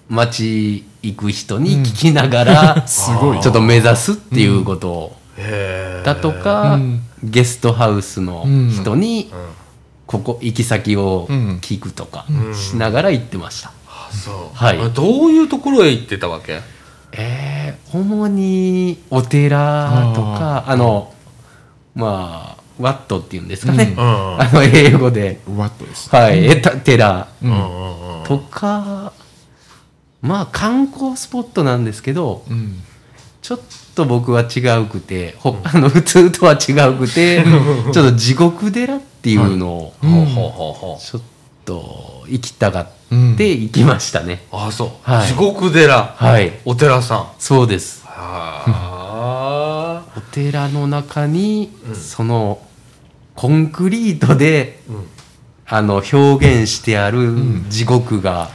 [0.09, 5.17] 街行く人に聞きながら、 すごいちょっと目指すっていうことを、
[6.05, 7.01] だとか、うん。
[7.23, 9.39] ゲストハウスの人にうん。
[10.07, 12.53] ここ行き先をうん聞くとかん。
[12.53, 13.71] しながら行ってました。
[13.87, 14.79] あそう、はい。
[14.79, 16.59] あどういうところへ行ってたわけ？
[17.13, 21.13] えー、主にお寺とかあの
[21.95, 24.41] まあワットっていうんですかね、うん。
[24.41, 25.39] あの英語で。
[25.55, 26.09] ワットです。
[26.09, 27.51] はい、えた寺うん。
[27.51, 28.19] うん。
[28.19, 28.23] うん。
[28.23, 29.13] とか、
[30.21, 32.81] まあ観光スポットなんですけどうん。
[33.41, 33.59] ちょっ
[33.95, 37.43] と僕は違うくてほ あの普通とは違うくて
[37.91, 41.21] ちょっと地獄寺っていうのをちょっ
[41.65, 43.33] と行きたがうん。
[43.33, 45.27] って行きましたね、あそう、はい。
[45.27, 46.53] 地獄寺、はい。
[46.65, 47.31] お寺さん。
[47.39, 48.05] そうです。
[48.05, 50.03] はあ。
[50.17, 52.59] お寺の中に、その
[53.35, 55.07] コンクリートで、うん。
[55.73, 57.33] あの表現してある
[57.69, 58.49] 地獄が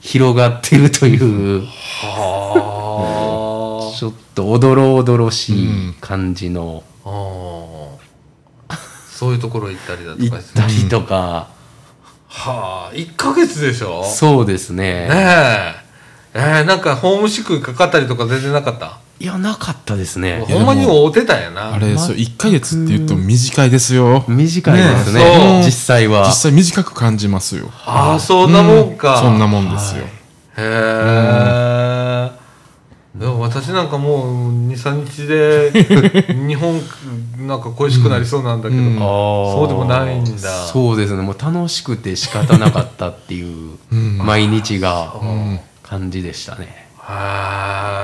[0.00, 1.66] 広がってるという、
[2.02, 6.84] は ちょっとおどろおどろしい感じの、
[9.10, 11.48] そういうところ行ったりだと行っかしてたりとか、
[12.38, 14.04] はあ1ヶ月でしょ？
[14.04, 15.08] そうですね。
[15.08, 15.74] ねえ。
[16.34, 18.98] えー、なんかホームシックかかったりとか全然なかった？
[19.18, 20.44] いやなかったですね。
[20.46, 21.72] ほんまに会うてたんやな。
[21.72, 24.26] あれそう1ヶ月って言っても短いですよ。
[24.28, 25.20] 短いですね。
[25.60, 26.26] ね実際は。
[26.26, 27.70] 実際短く感じますよ。
[27.86, 30.02] ああそんなもんか、そんなもんですよ。
[30.02, 30.08] へ
[30.58, 30.74] え、でも
[33.18, 35.72] 私なんかもう23日で
[36.46, 36.80] 日本
[37.46, 38.98] なんか恋しくなりそうなんだけど、うん。
[38.98, 40.66] そうでもないんだ。
[40.66, 41.22] そうですね。
[41.22, 44.18] もう楽しくて仕方なかったっていううん。
[44.18, 45.60] 毎日がん。
[45.82, 46.88] 感じでしたね。
[47.08, 47.96] へえ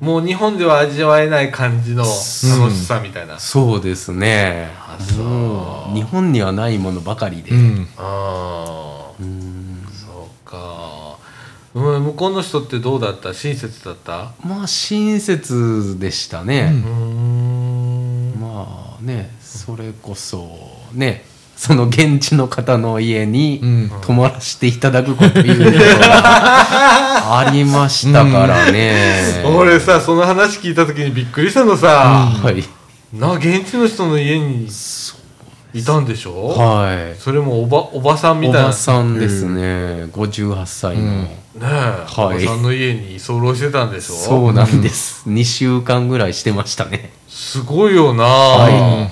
[0.00, 4.70] もう日本では味わえない感じの楽しさみたいな、そうですね。
[5.94, 7.88] 日本にはないものばかりで、うん。
[7.96, 9.05] ああ
[11.76, 12.04] うん。
[12.04, 13.34] 向こうの人ってどうだった？
[13.34, 14.32] 親切だった？
[14.44, 18.34] まあ親切でしたね、うーん。
[18.40, 20.48] まあねそれこそ
[20.92, 21.24] ね
[21.56, 23.90] その現地の方の家にうん。
[24.02, 29.42] 泊まらせていただくこということが ありましたからね。
[29.44, 31.88] 俺さその話聞いた時にびっくりしたのさ、
[32.42, 32.64] はい。
[33.12, 34.68] な現地の人の家に
[35.74, 37.16] いたんでしょ、はい。
[37.18, 38.68] それもおばおばさんみおたいな。
[38.68, 41.26] ばさんですね、58歳の、
[41.58, 44.14] ねえ、おばさんの家に居候してたんでしょ？
[44.14, 47.10] そうなんです、2週間ぐらいしてましたね。
[47.28, 49.10] すごいよな、はへ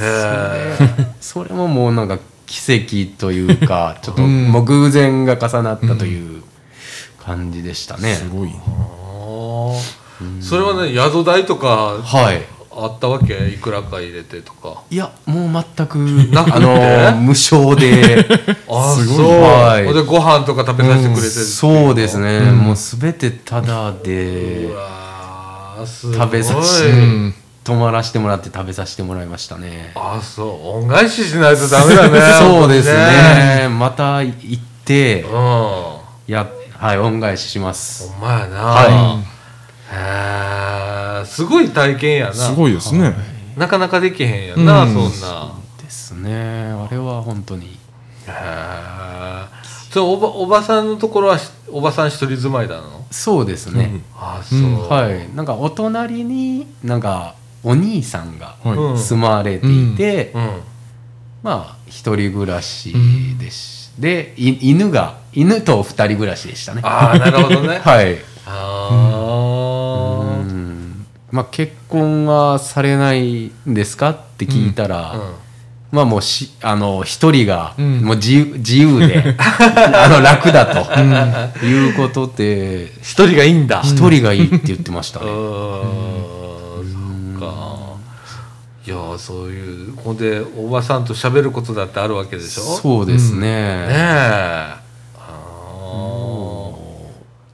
[0.00, 0.76] え。
[1.20, 4.50] それももうなんか奇跡というか ちょっとうん。
[4.52, 6.42] もう偶然が重なったという
[7.24, 12.42] 感じでしたね、すごいあーそれはね宿代とかはい
[12.76, 13.48] あったわけ？
[13.48, 14.82] いくらか入れてとか。
[14.90, 15.96] いやもう全く。
[15.96, 16.56] なくて？
[16.56, 16.60] あ
[17.12, 18.26] の無償で。
[18.68, 19.26] あすごい。
[19.40, 19.94] はい。
[19.94, 22.58] でご飯とか食べさせてくれてそうですね、うん。
[22.58, 24.68] もう全てタダで。
[25.84, 29.92] 食べさせてうん泊まらせてもらって食べさせてもらいましたね。
[29.94, 30.78] あそう。
[30.82, 32.20] 恩返ししないとダメだね。
[32.38, 33.68] そうです本ね。
[33.68, 35.24] また行って
[36.26, 38.10] やはい恩返しします。
[38.10, 39.18] ほんまやな、は
[39.92, 40.81] へえ
[41.24, 42.32] すごい体験やな。
[42.32, 43.14] すごいですね。
[43.56, 44.94] なかなかできへんやな、うん。
[44.94, 45.52] そんな。
[45.82, 46.32] ですね。
[46.32, 47.66] あれは本当に。
[47.66, 49.44] へえ
[49.90, 53.04] それおばおばさんのところはしおばさん一人住まいなの？
[53.10, 54.88] そうですね、あそう、うん。
[54.88, 55.28] はい。
[55.34, 58.78] なんかお隣になんかお兄さんがはい。
[58.78, 60.60] うん住まわれていて、うん。
[61.42, 62.94] まあ一人暮らし
[63.38, 66.80] です、でい犬が犬と二人暮らしでしたね。
[66.84, 67.80] ああなるほどね。
[67.84, 68.16] はい。
[68.46, 69.51] あうあん
[71.32, 75.14] まあ結婚はされないんですかって聞いたら、
[75.90, 78.00] まあもうしあの一人がうん。
[78.04, 80.92] もう自由自由で あの楽だと、
[81.64, 83.80] いうことで一人がいいんだ。
[83.82, 85.26] 一人がいいって言ってましたね。
[88.84, 92.62] いやそういうほんでおばさんと喋ることだってあるわけでしょ？
[92.62, 93.40] そうですね。
[93.40, 93.46] ね。
[93.88, 94.74] え。
[95.16, 95.30] あ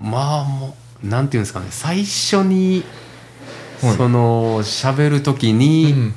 [0.00, 1.66] まあもうなんていうんですかね。
[1.70, 3.07] 最初に、はい
[3.80, 6.12] その喋る時に、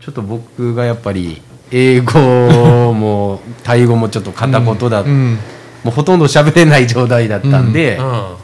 [0.00, 5.38] ちょっと僕がやっぱり英語もタイ語もちょっと片言だ、うん。
[5.82, 8.36] もうほとんど喋れない状態だったんで、うん。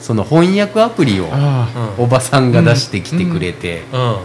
[0.00, 1.28] その翻訳アプリを
[1.98, 4.16] おばさんが出してきてくれて、うん。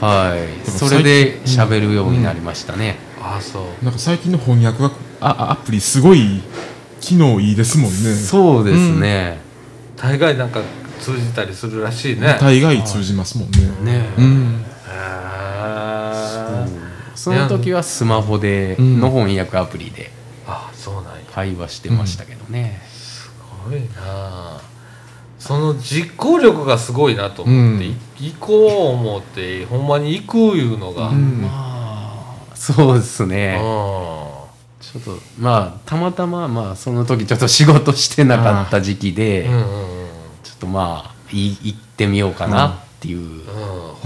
[0.00, 0.70] はい。
[0.70, 3.62] もそれで喋るようになりましたね、あそう。
[3.82, 6.42] あなんか最近の翻訳がああアプリすごい
[7.00, 8.14] 機能いいですもんね。
[8.14, 9.38] そうですね、
[9.96, 10.60] 大概なんか
[11.04, 12.38] 通じたりするらしいね。
[12.40, 13.50] 大概通じますもん
[13.82, 13.98] ね。
[13.98, 14.08] ね。
[14.16, 14.64] うん。
[17.14, 19.00] その時はスマホでうん。
[19.00, 20.10] の翻訳アプリで
[20.46, 21.10] あそうなんや。
[21.30, 23.30] 会話してましたけどね、す
[23.68, 24.62] ごいな。
[25.38, 27.90] その実行力がすごいなと思って、うん。
[27.90, 27.96] い
[28.32, 31.42] 行こう思ってほんまに行くいうのが、うん。
[31.42, 33.60] まあそうですね、う
[34.82, 39.93] ちょっとまあたまたままあその時ちょっと仕事してなかった時期で、んうんうん
[40.64, 43.42] とまあい行ってみようかなっていう、うん。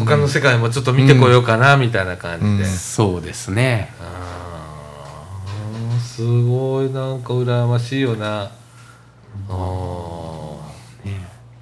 [0.04, 2.66] 他の世界もちょっと見てこようかなみたいな感じで、うん。
[2.66, 3.92] そうですね。
[6.00, 8.50] すごいなんか羨ましいよな。
[9.48, 10.56] あ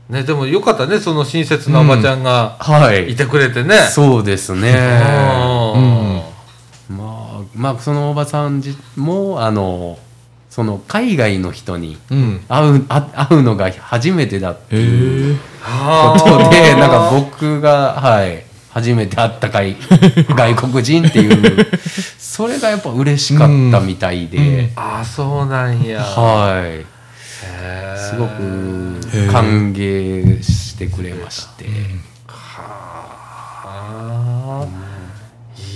[0.08, 0.22] ね。
[0.22, 3.12] でもよかったねその親切なおばちゃんがはい。
[3.12, 4.70] いてくれてね、そうですね。
[4.70, 4.72] う
[6.92, 6.96] ん。
[6.96, 9.98] まあまあそのおばさんじもあの
[10.56, 12.40] その海外の人にうん。
[12.48, 19.76] 会うあ会うのが初めてだってへいうえことでなんか僕がはい初めて会ったかい
[20.34, 21.68] 外国人っていう。
[22.18, 26.00] それがやっぱ嬉しかったみたいで、ああそうなんや。
[26.00, 26.86] はい。
[27.98, 31.66] すごく歓迎してくれまして、
[32.26, 32.96] は
[33.64, 34.25] あ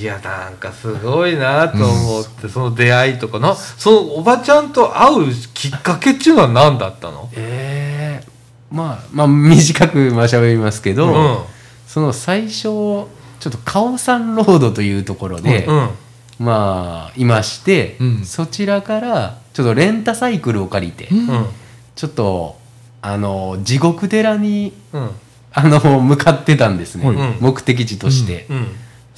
[0.01, 7.29] いやなんかすごいなと思って、その出会いとかなそのおばちゃんと会うきっかけっていうのは何だったの？
[7.35, 8.31] えー
[8.75, 11.39] まあまあ短くまあ喋りますけど、うん。
[11.87, 13.09] その最初ちょ
[13.49, 15.91] っとカオサンロードというところで、うん
[16.39, 18.25] まあいまして、うん。
[18.25, 21.47] そちらからちょっとレンタサイクルを借りて、うん。
[21.95, 22.57] ちょっと
[23.03, 25.11] あの地獄寺にうん。
[25.53, 28.67] あの向かってたんですね、目的地として、うん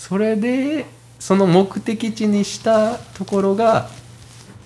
[0.08, 0.84] それで
[1.20, 3.88] その目的地にしたところが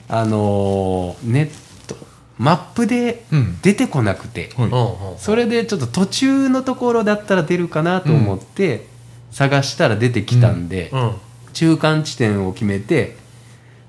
[0.09, 1.95] あのネット
[2.39, 5.13] マップでうん出てこなくて、はいうん。
[5.13, 8.87] うんそれでちょっと途中のところだったら出るかなと思って
[9.31, 11.13] 探したら出てきたんで、うん。
[11.53, 13.19] 中間地点を決めて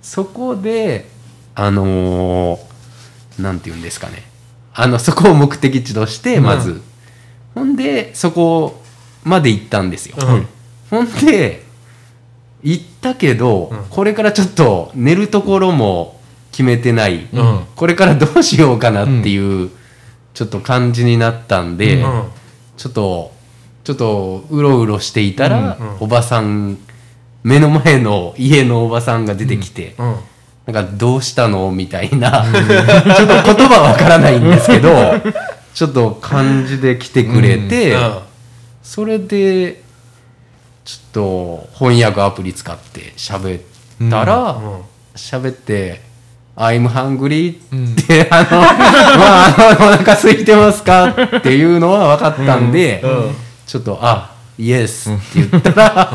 [0.01, 1.05] そこで
[1.55, 4.23] あのーなんて言うんですかね。
[4.73, 6.81] あのそこを目的地としてまず、うん
[7.55, 8.81] ほんでそこ
[9.23, 10.47] まで行ったんですよ、うん
[10.89, 11.63] ほんで
[12.63, 13.85] 行ったけど、うん。
[13.89, 16.19] これからちょっと寝るところも
[16.51, 17.65] 決めてない、うん。
[17.75, 19.69] これからどうしようかなっていう、
[20.33, 22.23] ちょっと感じになったんで、うん。
[22.77, 23.31] ちょっと
[23.83, 25.89] ちょっとうろうろしていたら、うん。
[25.89, 25.97] うん。
[26.01, 26.77] おばさん
[27.43, 30.15] 目の前の家のおばさんが出てきて、うん。
[30.73, 34.89] なんかどうしたのみたいな、 ちょっと言葉わからないんですけど、
[35.73, 38.17] ちょっと感じで来てくれて、うん。
[38.83, 39.81] それで、
[40.87, 44.81] ちょっと翻訳アプリ使って喋ったらうん、
[45.15, 45.99] 喋、って、
[46.55, 47.93] I'm hungry うん。
[47.93, 48.51] って、あの、
[49.19, 51.07] まあ、あのお腹空いてますか？
[51.07, 53.09] っていうのは分かったんで、うん。
[53.09, 53.35] うん。
[53.65, 56.13] ちょっと、あ、イエスって言ったら、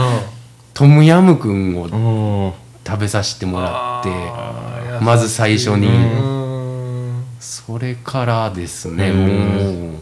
[0.72, 2.54] トムヤムクンを
[2.86, 7.24] 食べさせてもらって、まず最初に、うん。
[7.38, 9.90] それからですね、うん。
[9.90, 10.00] もう。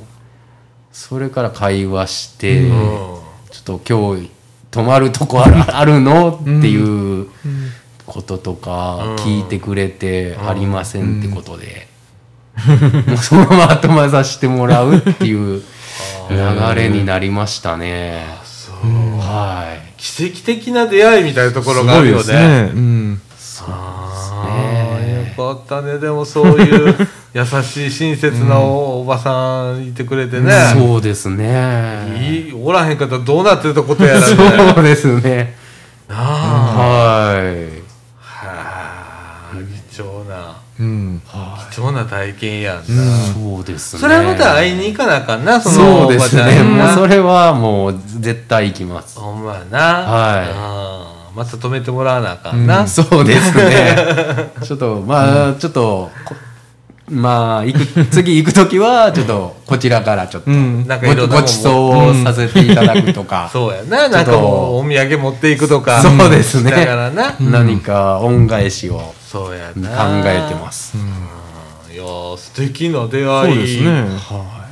[0.92, 2.70] それから会話して、うん。
[3.50, 4.30] ちょっと今日
[4.70, 6.38] 泊まるとこあるあるの？
[6.40, 7.28] っていう
[8.06, 9.16] こととかうん。
[9.16, 10.48] 聞いてくれてうん。
[10.48, 11.88] ありませんってことで、
[13.06, 15.62] もうそのまま泊まさせてもらうっていう
[16.30, 18.24] 流れになりましたね。
[18.44, 19.18] そう。
[19.18, 19.92] はい。
[19.96, 22.22] 奇跡的な出会いみたいなところがあるよね。
[22.22, 22.70] すごいですね。
[22.74, 23.20] うん
[23.62, 25.98] あねあよかったね。
[25.98, 26.96] でもそういう
[27.32, 32.16] 優しい親切なお,、ばさんいてくれてね、そうですね。
[32.20, 34.26] いいおらへんかったらどうなってたことやらね
[34.74, 35.56] そうですね。
[36.08, 37.90] なあ、はい。
[38.18, 39.00] はあ
[39.90, 41.22] 貴重なうん
[41.70, 44.00] 貴重な体験やんな、そうですね。
[44.00, 46.42] それはまた会いに行かなあかんなそのそうおばですね。
[46.42, 49.20] ちゃんになもうそれはもう絶対行きます。
[49.20, 54.52] ほんまやなはいいまた止めてもらわなあかんな、そうですね。
[54.64, 56.34] ちょっとまあ、ちょっとこ
[57.10, 60.86] まあ行く次行く時はちょっとこちらからちょっとうん。
[60.86, 64.08] なんかごごちそうをさせていただくとか、 そうやな。
[64.08, 66.00] なんかもうお土産持っていくとか。
[66.00, 66.70] そうですね。
[66.70, 70.22] だからな、何か恩返しを考そうやな。
[70.24, 70.96] えてます。
[71.92, 73.90] いやー素敵な出そう会いですね。
[73.90, 74.66] は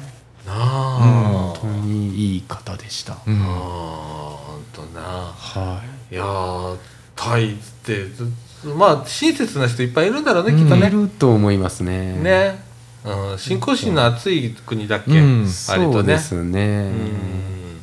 [0.44, 0.48] い。
[0.48, 3.16] なあ、本当にいい方でした。
[3.26, 5.00] うんあーほんとな。
[5.00, 5.80] は
[6.10, 6.14] い。
[6.14, 6.76] やー
[7.16, 8.30] タイってず
[8.64, 10.90] まあ親切な人いっぱいいるんだろうね、きっとね。
[10.90, 12.12] ると思いますね。。
[12.14, 12.60] ね、
[13.04, 15.40] うん、信仰心の熱い国だっけ、うん。
[15.42, 16.60] 割そうとねですね。
[16.60, 17.80] うん。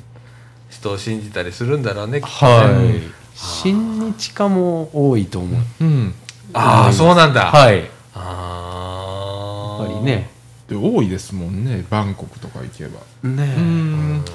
[0.70, 2.52] 人を信じたりするんだろうねきっとね。
[2.52, 2.66] は
[2.96, 3.02] い。
[3.36, 5.84] 親日家も多いと思う。
[5.84, 6.14] うん。
[6.54, 7.78] ああそうなんだ、はい。
[7.80, 10.30] やっああぱりね。
[10.68, 13.00] で多いですもんねバンコクとか行けば。
[13.24, 13.60] ねえ。
[13.60, 14.26] うん。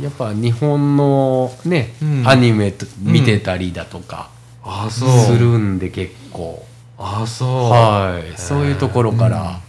[0.00, 2.28] やっぱ日本のね、うん。
[2.28, 4.28] アニメと見てたりだとか
[4.66, 5.08] ああそう。
[5.08, 6.66] するんで結構、
[6.98, 7.48] ああそう。
[7.70, 8.36] はい。
[8.36, 9.60] そういうところから、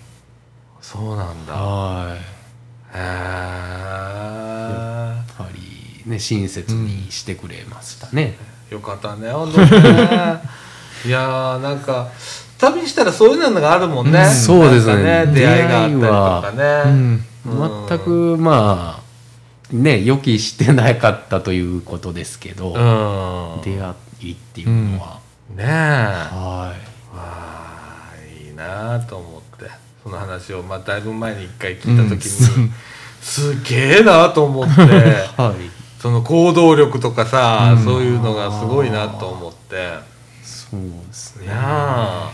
[0.82, 1.54] そうなんだ。
[1.54, 2.38] はい。
[2.94, 2.98] へえ
[5.18, 8.36] やっぱりね親切にしてくれましたね、
[8.70, 9.78] よかったね本当にね。
[11.06, 12.08] いやーなんか
[12.58, 14.34] 旅したらそういうのがあるもんね、うん。
[14.34, 15.04] そうですね。
[15.04, 17.88] なんか出会いがあったりとかね、うん。
[17.88, 19.04] 全くまあ
[19.72, 23.62] ね予期してなかったということですけど、うん。
[23.62, 23.92] 出会
[24.22, 25.20] いっていうのは、
[25.56, 25.66] ねえ。
[25.66, 26.74] はわ
[27.14, 28.14] あ
[28.46, 29.70] いいなと思って。
[30.04, 32.72] その話をまあだいぶ前に一回聞いた時に、
[33.22, 34.82] すげえなと思って。
[34.82, 34.86] い
[35.42, 35.70] はい。
[36.02, 37.84] その行動力とかさ、うん。
[37.84, 39.98] そういうのがすごいなと思って。
[40.44, 41.48] そうですね。
[41.48, 42.32] ねあ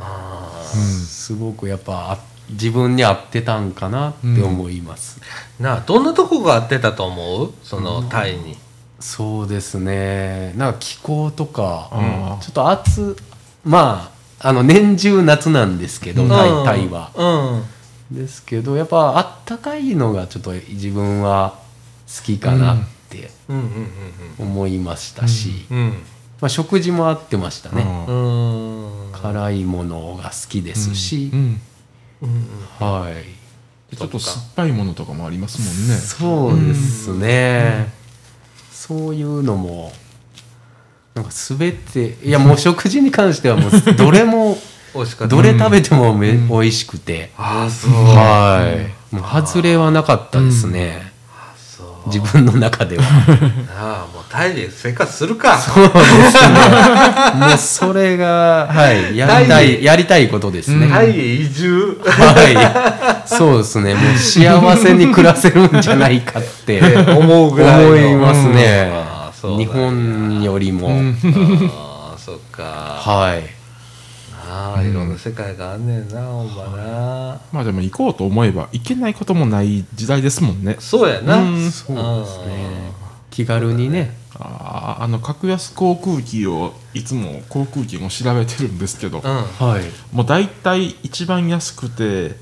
[0.00, 2.18] あすごくやっぱあ
[2.50, 5.20] 自分に合ってたんかなって思います、
[5.60, 7.52] なあどんなとこが合ってたと思う？
[7.62, 8.56] そのタイに、
[9.00, 10.52] そうですね。
[10.56, 11.88] なんか気候とか、
[12.40, 13.16] ちょっと暑
[13.64, 18.16] まああの年中夏なんですけど、タイタイは、うん。
[18.16, 21.58] ですけどやっぱあったかいのがちょっと自分は
[22.06, 22.78] 好きかなっ
[23.10, 23.56] てうん。
[23.56, 23.88] うん
[24.38, 25.78] 思いましたし、うん。
[25.78, 25.90] うん
[26.40, 29.08] まあ、食事も合ってましたね、うん。
[29.08, 31.30] うん辛いものが好きですし。
[31.32, 31.60] う、ん。
[32.22, 33.38] うんはい。
[33.96, 35.96] ちょっと酸っぱいものとかもありますもんね。
[35.96, 37.90] そうですね、
[38.78, 39.90] そういうのも
[41.12, 44.56] なんか全ていやもう食事に関してはもう どれも
[45.28, 47.90] どれ食べてもめ、美味しくて、ああそう。
[47.90, 49.14] はい。
[49.14, 51.07] もう外れはなかったですね、
[52.06, 53.02] 自分の中では。
[53.02, 55.58] なあもうタイで生活するか。
[55.58, 56.54] そうですね。
[57.34, 62.00] もうそれがはいやりたいやりたいことですね、タイへ移住。
[62.04, 63.28] はい。
[63.28, 63.94] そうですね。
[63.94, 66.80] もう幸せに暮らせるんじゃないかって。
[66.96, 67.88] 思うぐらいの。
[67.88, 68.90] 思いますね。
[69.56, 72.62] 日本よりも、ああそっか。
[72.64, 73.57] はい
[74.48, 77.40] ああいろんな世界があんねんなほんまな。
[77.52, 80.76] まあでも行こうと思えば行けないこともない時代ですもんね。
[80.80, 81.36] そうやな。
[81.36, 81.70] うん。
[81.70, 82.92] そうですね。
[83.30, 84.16] 気軽にね。
[84.34, 89.24] あーあの格安航空機をいつも航空機も調べてるんですけど、うん。
[89.24, 90.14] はい。
[90.14, 92.36] もう大体一番安くて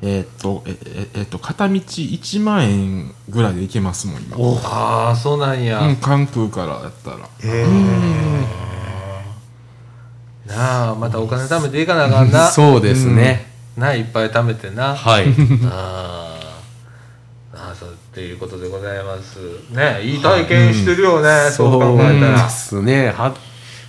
[0.00, 4.36] えーっとえええっと片道1万円ぐらいで行けますもん今。
[4.36, 7.28] おああそうなんや、うん、関空からやったら
[10.48, 12.48] なあまたお金貯めていかなあかんな。
[12.50, 14.94] そうですね、なあいっぱい貯めてな。
[14.96, 15.24] はい。
[15.70, 17.56] あー。
[17.56, 19.38] あーそうっていうことでございます。
[19.70, 22.42] ねいい体験してるよね、そう考そうえたら。
[22.44, 23.12] ですね。
[23.16, 23.32] は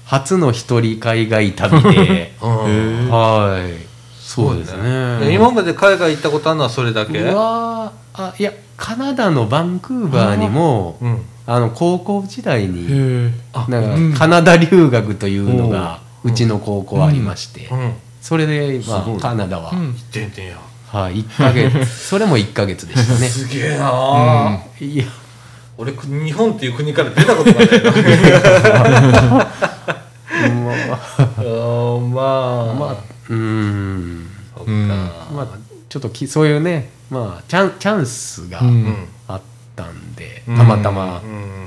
[0.05, 2.33] 初の一人海外旅で。
[2.41, 3.09] うん。
[3.09, 3.85] はい。
[4.19, 4.79] そうですね。
[5.21, 7.19] え今まで海外行ったことあるのはそれだけ？
[7.35, 7.91] あ
[8.37, 11.21] いやカナダのバンクーバーにもうん。
[11.47, 14.13] あの高校時代になんかうん。
[14.13, 17.79] カナダ留学というのがうちの高校ありまして、うん。
[17.79, 21.85] 行それで、まあ、カナダは、はい、1ヶ月。
[22.09, 23.29] それも1ヶ月でしたね。
[23.29, 25.05] すげえなあ、いや。
[25.77, 27.69] 俺く日本っていう国から出たことがない
[30.49, 32.73] のまあうん まあ。
[32.73, 32.95] まあ
[33.29, 34.27] うーん。
[35.33, 35.47] まあ
[35.87, 39.07] ちょっときそういうねまあチャンチャンスがうん。
[39.27, 39.41] あっ
[39.75, 40.57] たんで、うん。
[40.57, 41.58] たまたま、うん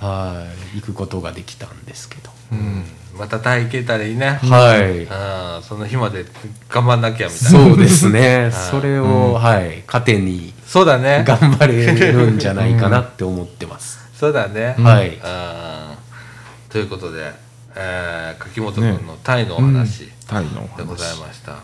[0.00, 2.84] はい行くことができたんですけど、うん。
[3.18, 5.06] またタイ行けたらいいね、はい。
[5.08, 6.24] ああその日まで
[6.68, 7.66] 頑張んなきゃみたいな。
[7.66, 8.44] そうですね。
[8.44, 11.24] は いそれを、はい糧にそうだね。
[11.26, 15.18] 頑張れるんじゃないかなって思ってます、 そうだね、はい。
[15.22, 17.32] あーということで、
[17.74, 21.56] えー、柿本君のタイのお話タイのでございました、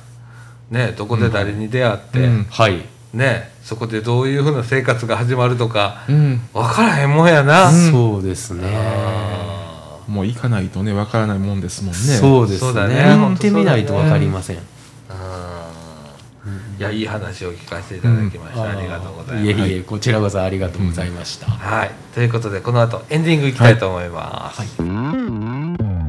[0.71, 2.47] ねどこで誰に出会って、うん。
[2.51, 2.85] はい
[3.17, 6.41] ねそこでどういうふうな生活が始まるとかうん。
[6.53, 8.63] 分からへんもんやな、そうですね。
[8.75, 11.99] あもう行かないとねわからないもんですもんね。
[11.99, 12.95] そうですそうだね。
[12.95, 14.61] ね行ってみないと分かりません、ー
[15.11, 16.81] あー。
[16.81, 19.47] いやいい話を聞かせていただきました、ありがとうございます。
[19.47, 21.91] いえいえこちらこそありがとうございました、はい。
[22.15, 26.06] ということでこの後エンディングいきたいと思います、はい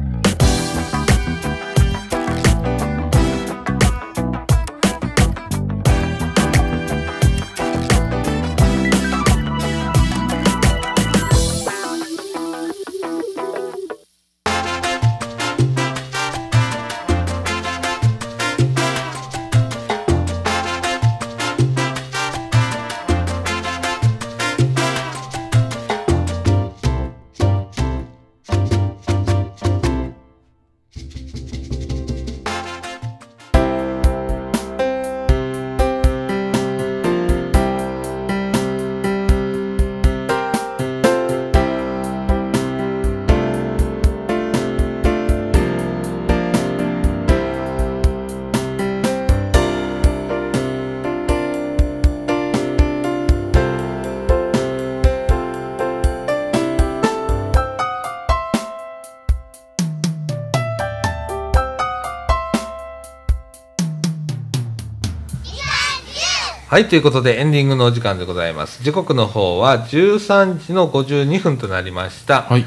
[66.86, 68.82] ということでエンディングのお時間でございます。
[68.82, 72.64] 時刻の方は13時の52分となりました、はい。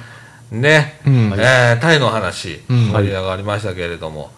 [0.52, 1.34] ね、うん。
[1.38, 2.88] えータイの話、うん。
[2.92, 4.32] 盛り上がりましたけれども、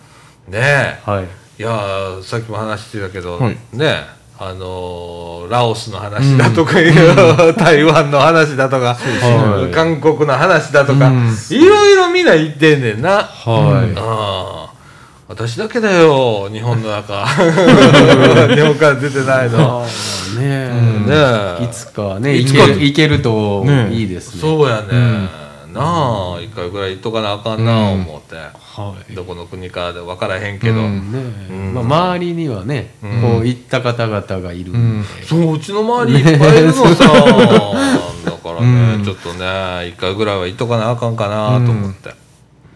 [0.48, 1.00] ね。
[1.04, 1.24] はい。
[1.60, 3.58] いやーさっきも話してたけど、はい。
[3.72, 4.04] ね。
[4.38, 11.38] あのーラオスの話だとかいう、 台湾の話だとか、はい韓国の話だとか、うん。
[11.50, 14.63] いろいろみんな言ってんねんな、はい、ああ
[15.34, 17.26] 私だけだよ日本の中。
[18.54, 19.84] 日本から出てないの、
[20.38, 20.70] ね。
[20.72, 21.12] うん。
[21.12, 22.60] え、ねいつかねいつか。
[22.60, 24.42] 行ける行けるとねいいですね。
[24.42, 25.28] そうやね、
[25.74, 28.02] なあ一回ぐらい行っとかなあかんなうん。
[28.02, 29.16] 思って、はい。
[29.16, 31.12] どこの国かで分からへんけど、うん。
[31.12, 31.20] ね
[31.50, 31.74] うん。
[31.74, 33.22] まあ、周りにはね、うん。
[33.24, 37.06] こう行った方々がいるんで、そううちの周りいっぱいいるのさ。
[37.06, 39.04] だからね、うん。
[39.04, 42.14] ちょっとね一回ぐらいは行っとかなあかんかなと思って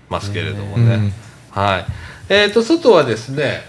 [0.10, 1.14] ますけれどもね、うん。
[1.52, 3.62] はいえっ、と外はですね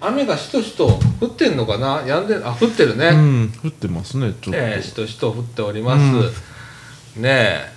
[0.00, 2.02] 雨がしとしと降ってんのかな？
[2.06, 7.70] やんであ降ってるね、うん降ってますねちょっと、えーしとしと降っております、ね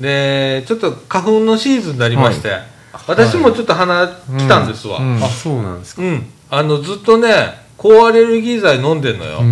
[0.00, 0.60] え。
[0.60, 2.52] でちょっと花粉のシーズンになりまして、
[3.06, 5.22] 私もちょっと鼻来たんですわ、うん。
[5.22, 7.28] あそうなんですか、うん、あのずっとね
[7.76, 9.42] 抗アレルギー剤飲んでんのよ、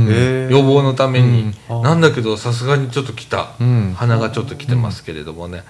[0.48, 1.82] 予防のために、うん。
[1.82, 3.94] なんだけどさすがにちょっと来た、うん。
[3.96, 5.62] 鼻がちょっと来てますけれどもね、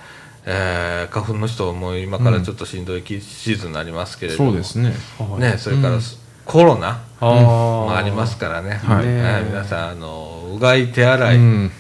[0.47, 4.93] えー花粉の人も今からちょっとしんどいシーズンになりますけれども、そうですね。
[5.19, 5.41] はい。
[5.41, 6.03] ね、それから、うん。
[6.45, 9.05] コロナあもありすますからね、はい。
[9.07, 9.43] え。
[9.47, 11.71] ー皆さんあのうがい手洗い、うん。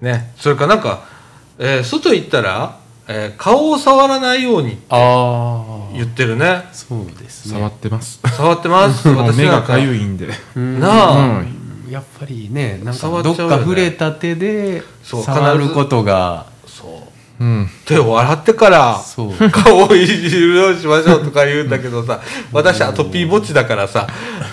[0.00, 1.04] ね、それからなんか、
[1.58, 2.78] えー外行ったら、
[3.08, 6.64] えー顔を触らないようにってあ言ってるね。
[6.72, 7.58] そうですね。
[7.58, 8.20] 触ってます。
[8.36, 9.06] 触ってます。
[9.12, 10.28] もう目がかかゆいんで。
[10.56, 10.80] うん。
[10.80, 11.12] なあ。
[11.18, 11.58] うん。
[11.92, 17.11] やっぱりねなんかどっか触れた手でそう触ることがそう
[17.42, 17.68] うん。
[17.84, 19.00] 手を洗ってから
[19.50, 22.20] 顔をいじるようにしましょうとか言うんだけどさ
[22.52, 24.06] 私アトピーぼっちだからさ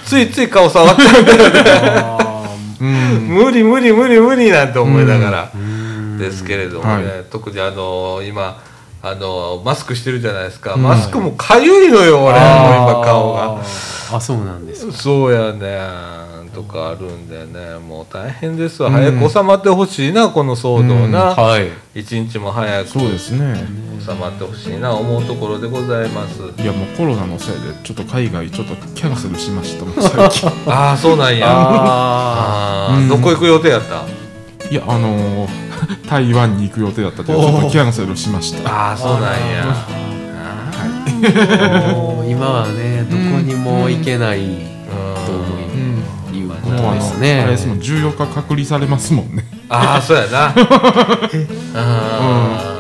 [0.06, 1.62] ついつい顔触っちゃうんだよね。
[1.66, 2.50] あ
[2.82, 2.88] うん。
[3.28, 5.50] 無理無理無理無理なんて思いながら。
[5.54, 8.62] ーですけれどもね、は特にあの今
[9.02, 10.84] あのマスクしてるじゃないですか、うん。
[10.84, 13.62] マスクもかゆいのよ俺今顔が。
[14.12, 14.94] あそうなんですか。
[14.94, 15.80] そうやね
[16.60, 17.80] とかあるんでね。
[17.80, 18.92] もう大変ですわ。
[18.92, 21.70] 早く収まってほしいなこの騒動な、はい。
[22.00, 23.56] 一日も早くそうですね。
[24.06, 26.42] 収まってほしいな思うところでございます。
[26.62, 30.50] いやもうコロナのせいでちょっと海外ちょっとキャンセルしましたもう最近。
[30.68, 31.48] ああそうなんや。
[31.50, 32.98] ああー。
[33.04, 34.04] うんどこ行く予定やった？
[34.70, 35.50] いやあのー
[36.10, 38.70] 台湾に行く予定だったけどちょっとキャンセルしました。
[38.70, 39.30] ああそうなんや。
[39.64, 39.88] あ
[41.94, 44.40] もう今はねどこにも行けない。
[44.40, 44.42] う
[44.76, 44.79] ん
[46.82, 47.42] もうあとですのね。
[47.42, 49.46] あれですもん14日隔離されますもんね。
[49.70, 50.54] ああそうやな。
[51.76, 52.76] あ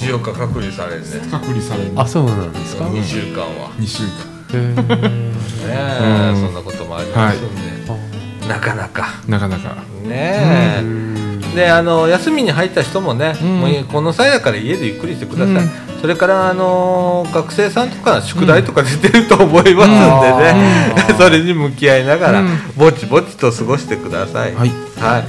[0.00, 1.06] 14日隔離されるね。
[1.30, 1.92] 隔離される。
[1.96, 3.70] あそうなんですか？2週間は。
[3.78, 4.10] 2週間。
[4.52, 6.40] へえ、うん。
[6.40, 9.06] そんなこともありますんで、なかなか。
[9.26, 9.76] なかなか。
[10.04, 11.23] ねえ、うん
[11.54, 13.60] であの休みに入った人もね、うん。
[13.60, 16.00] もうこの際だから家でゆっくりしてください、うん。
[16.00, 21.16] それからあの学生さんとか宿題とか出てると思いますんでね、 うん。
[21.16, 22.58] それに向き合いながら、うん。
[22.76, 24.54] ぼちぼちと過ごしてください。
[24.54, 24.72] はい。
[24.98, 25.24] はい。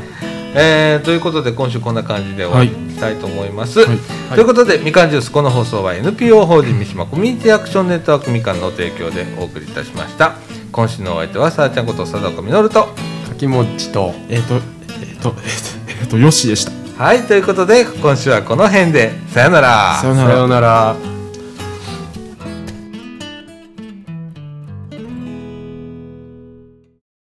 [0.57, 3.79] えーということで今週こんな感じで終わりたいと思います。
[3.79, 3.97] はい。
[4.35, 10.35] ということでみかんジュースこの放送は NPO 法人三島コミュニティアクションネットワークみかんの提供でお送りいたしました。
[10.71, 12.87] 今週のお相手はさあちゃんこと佐岡実と
[13.29, 14.63] 柿もちとえっ、とえっ、と
[15.01, 17.03] えっ、とえっ、とよしでした。
[17.03, 19.11] はいということで今週はこの辺で。
[19.27, 19.97] さよなら。
[20.01, 20.29] さよなら。
[20.29, 20.95] さようなら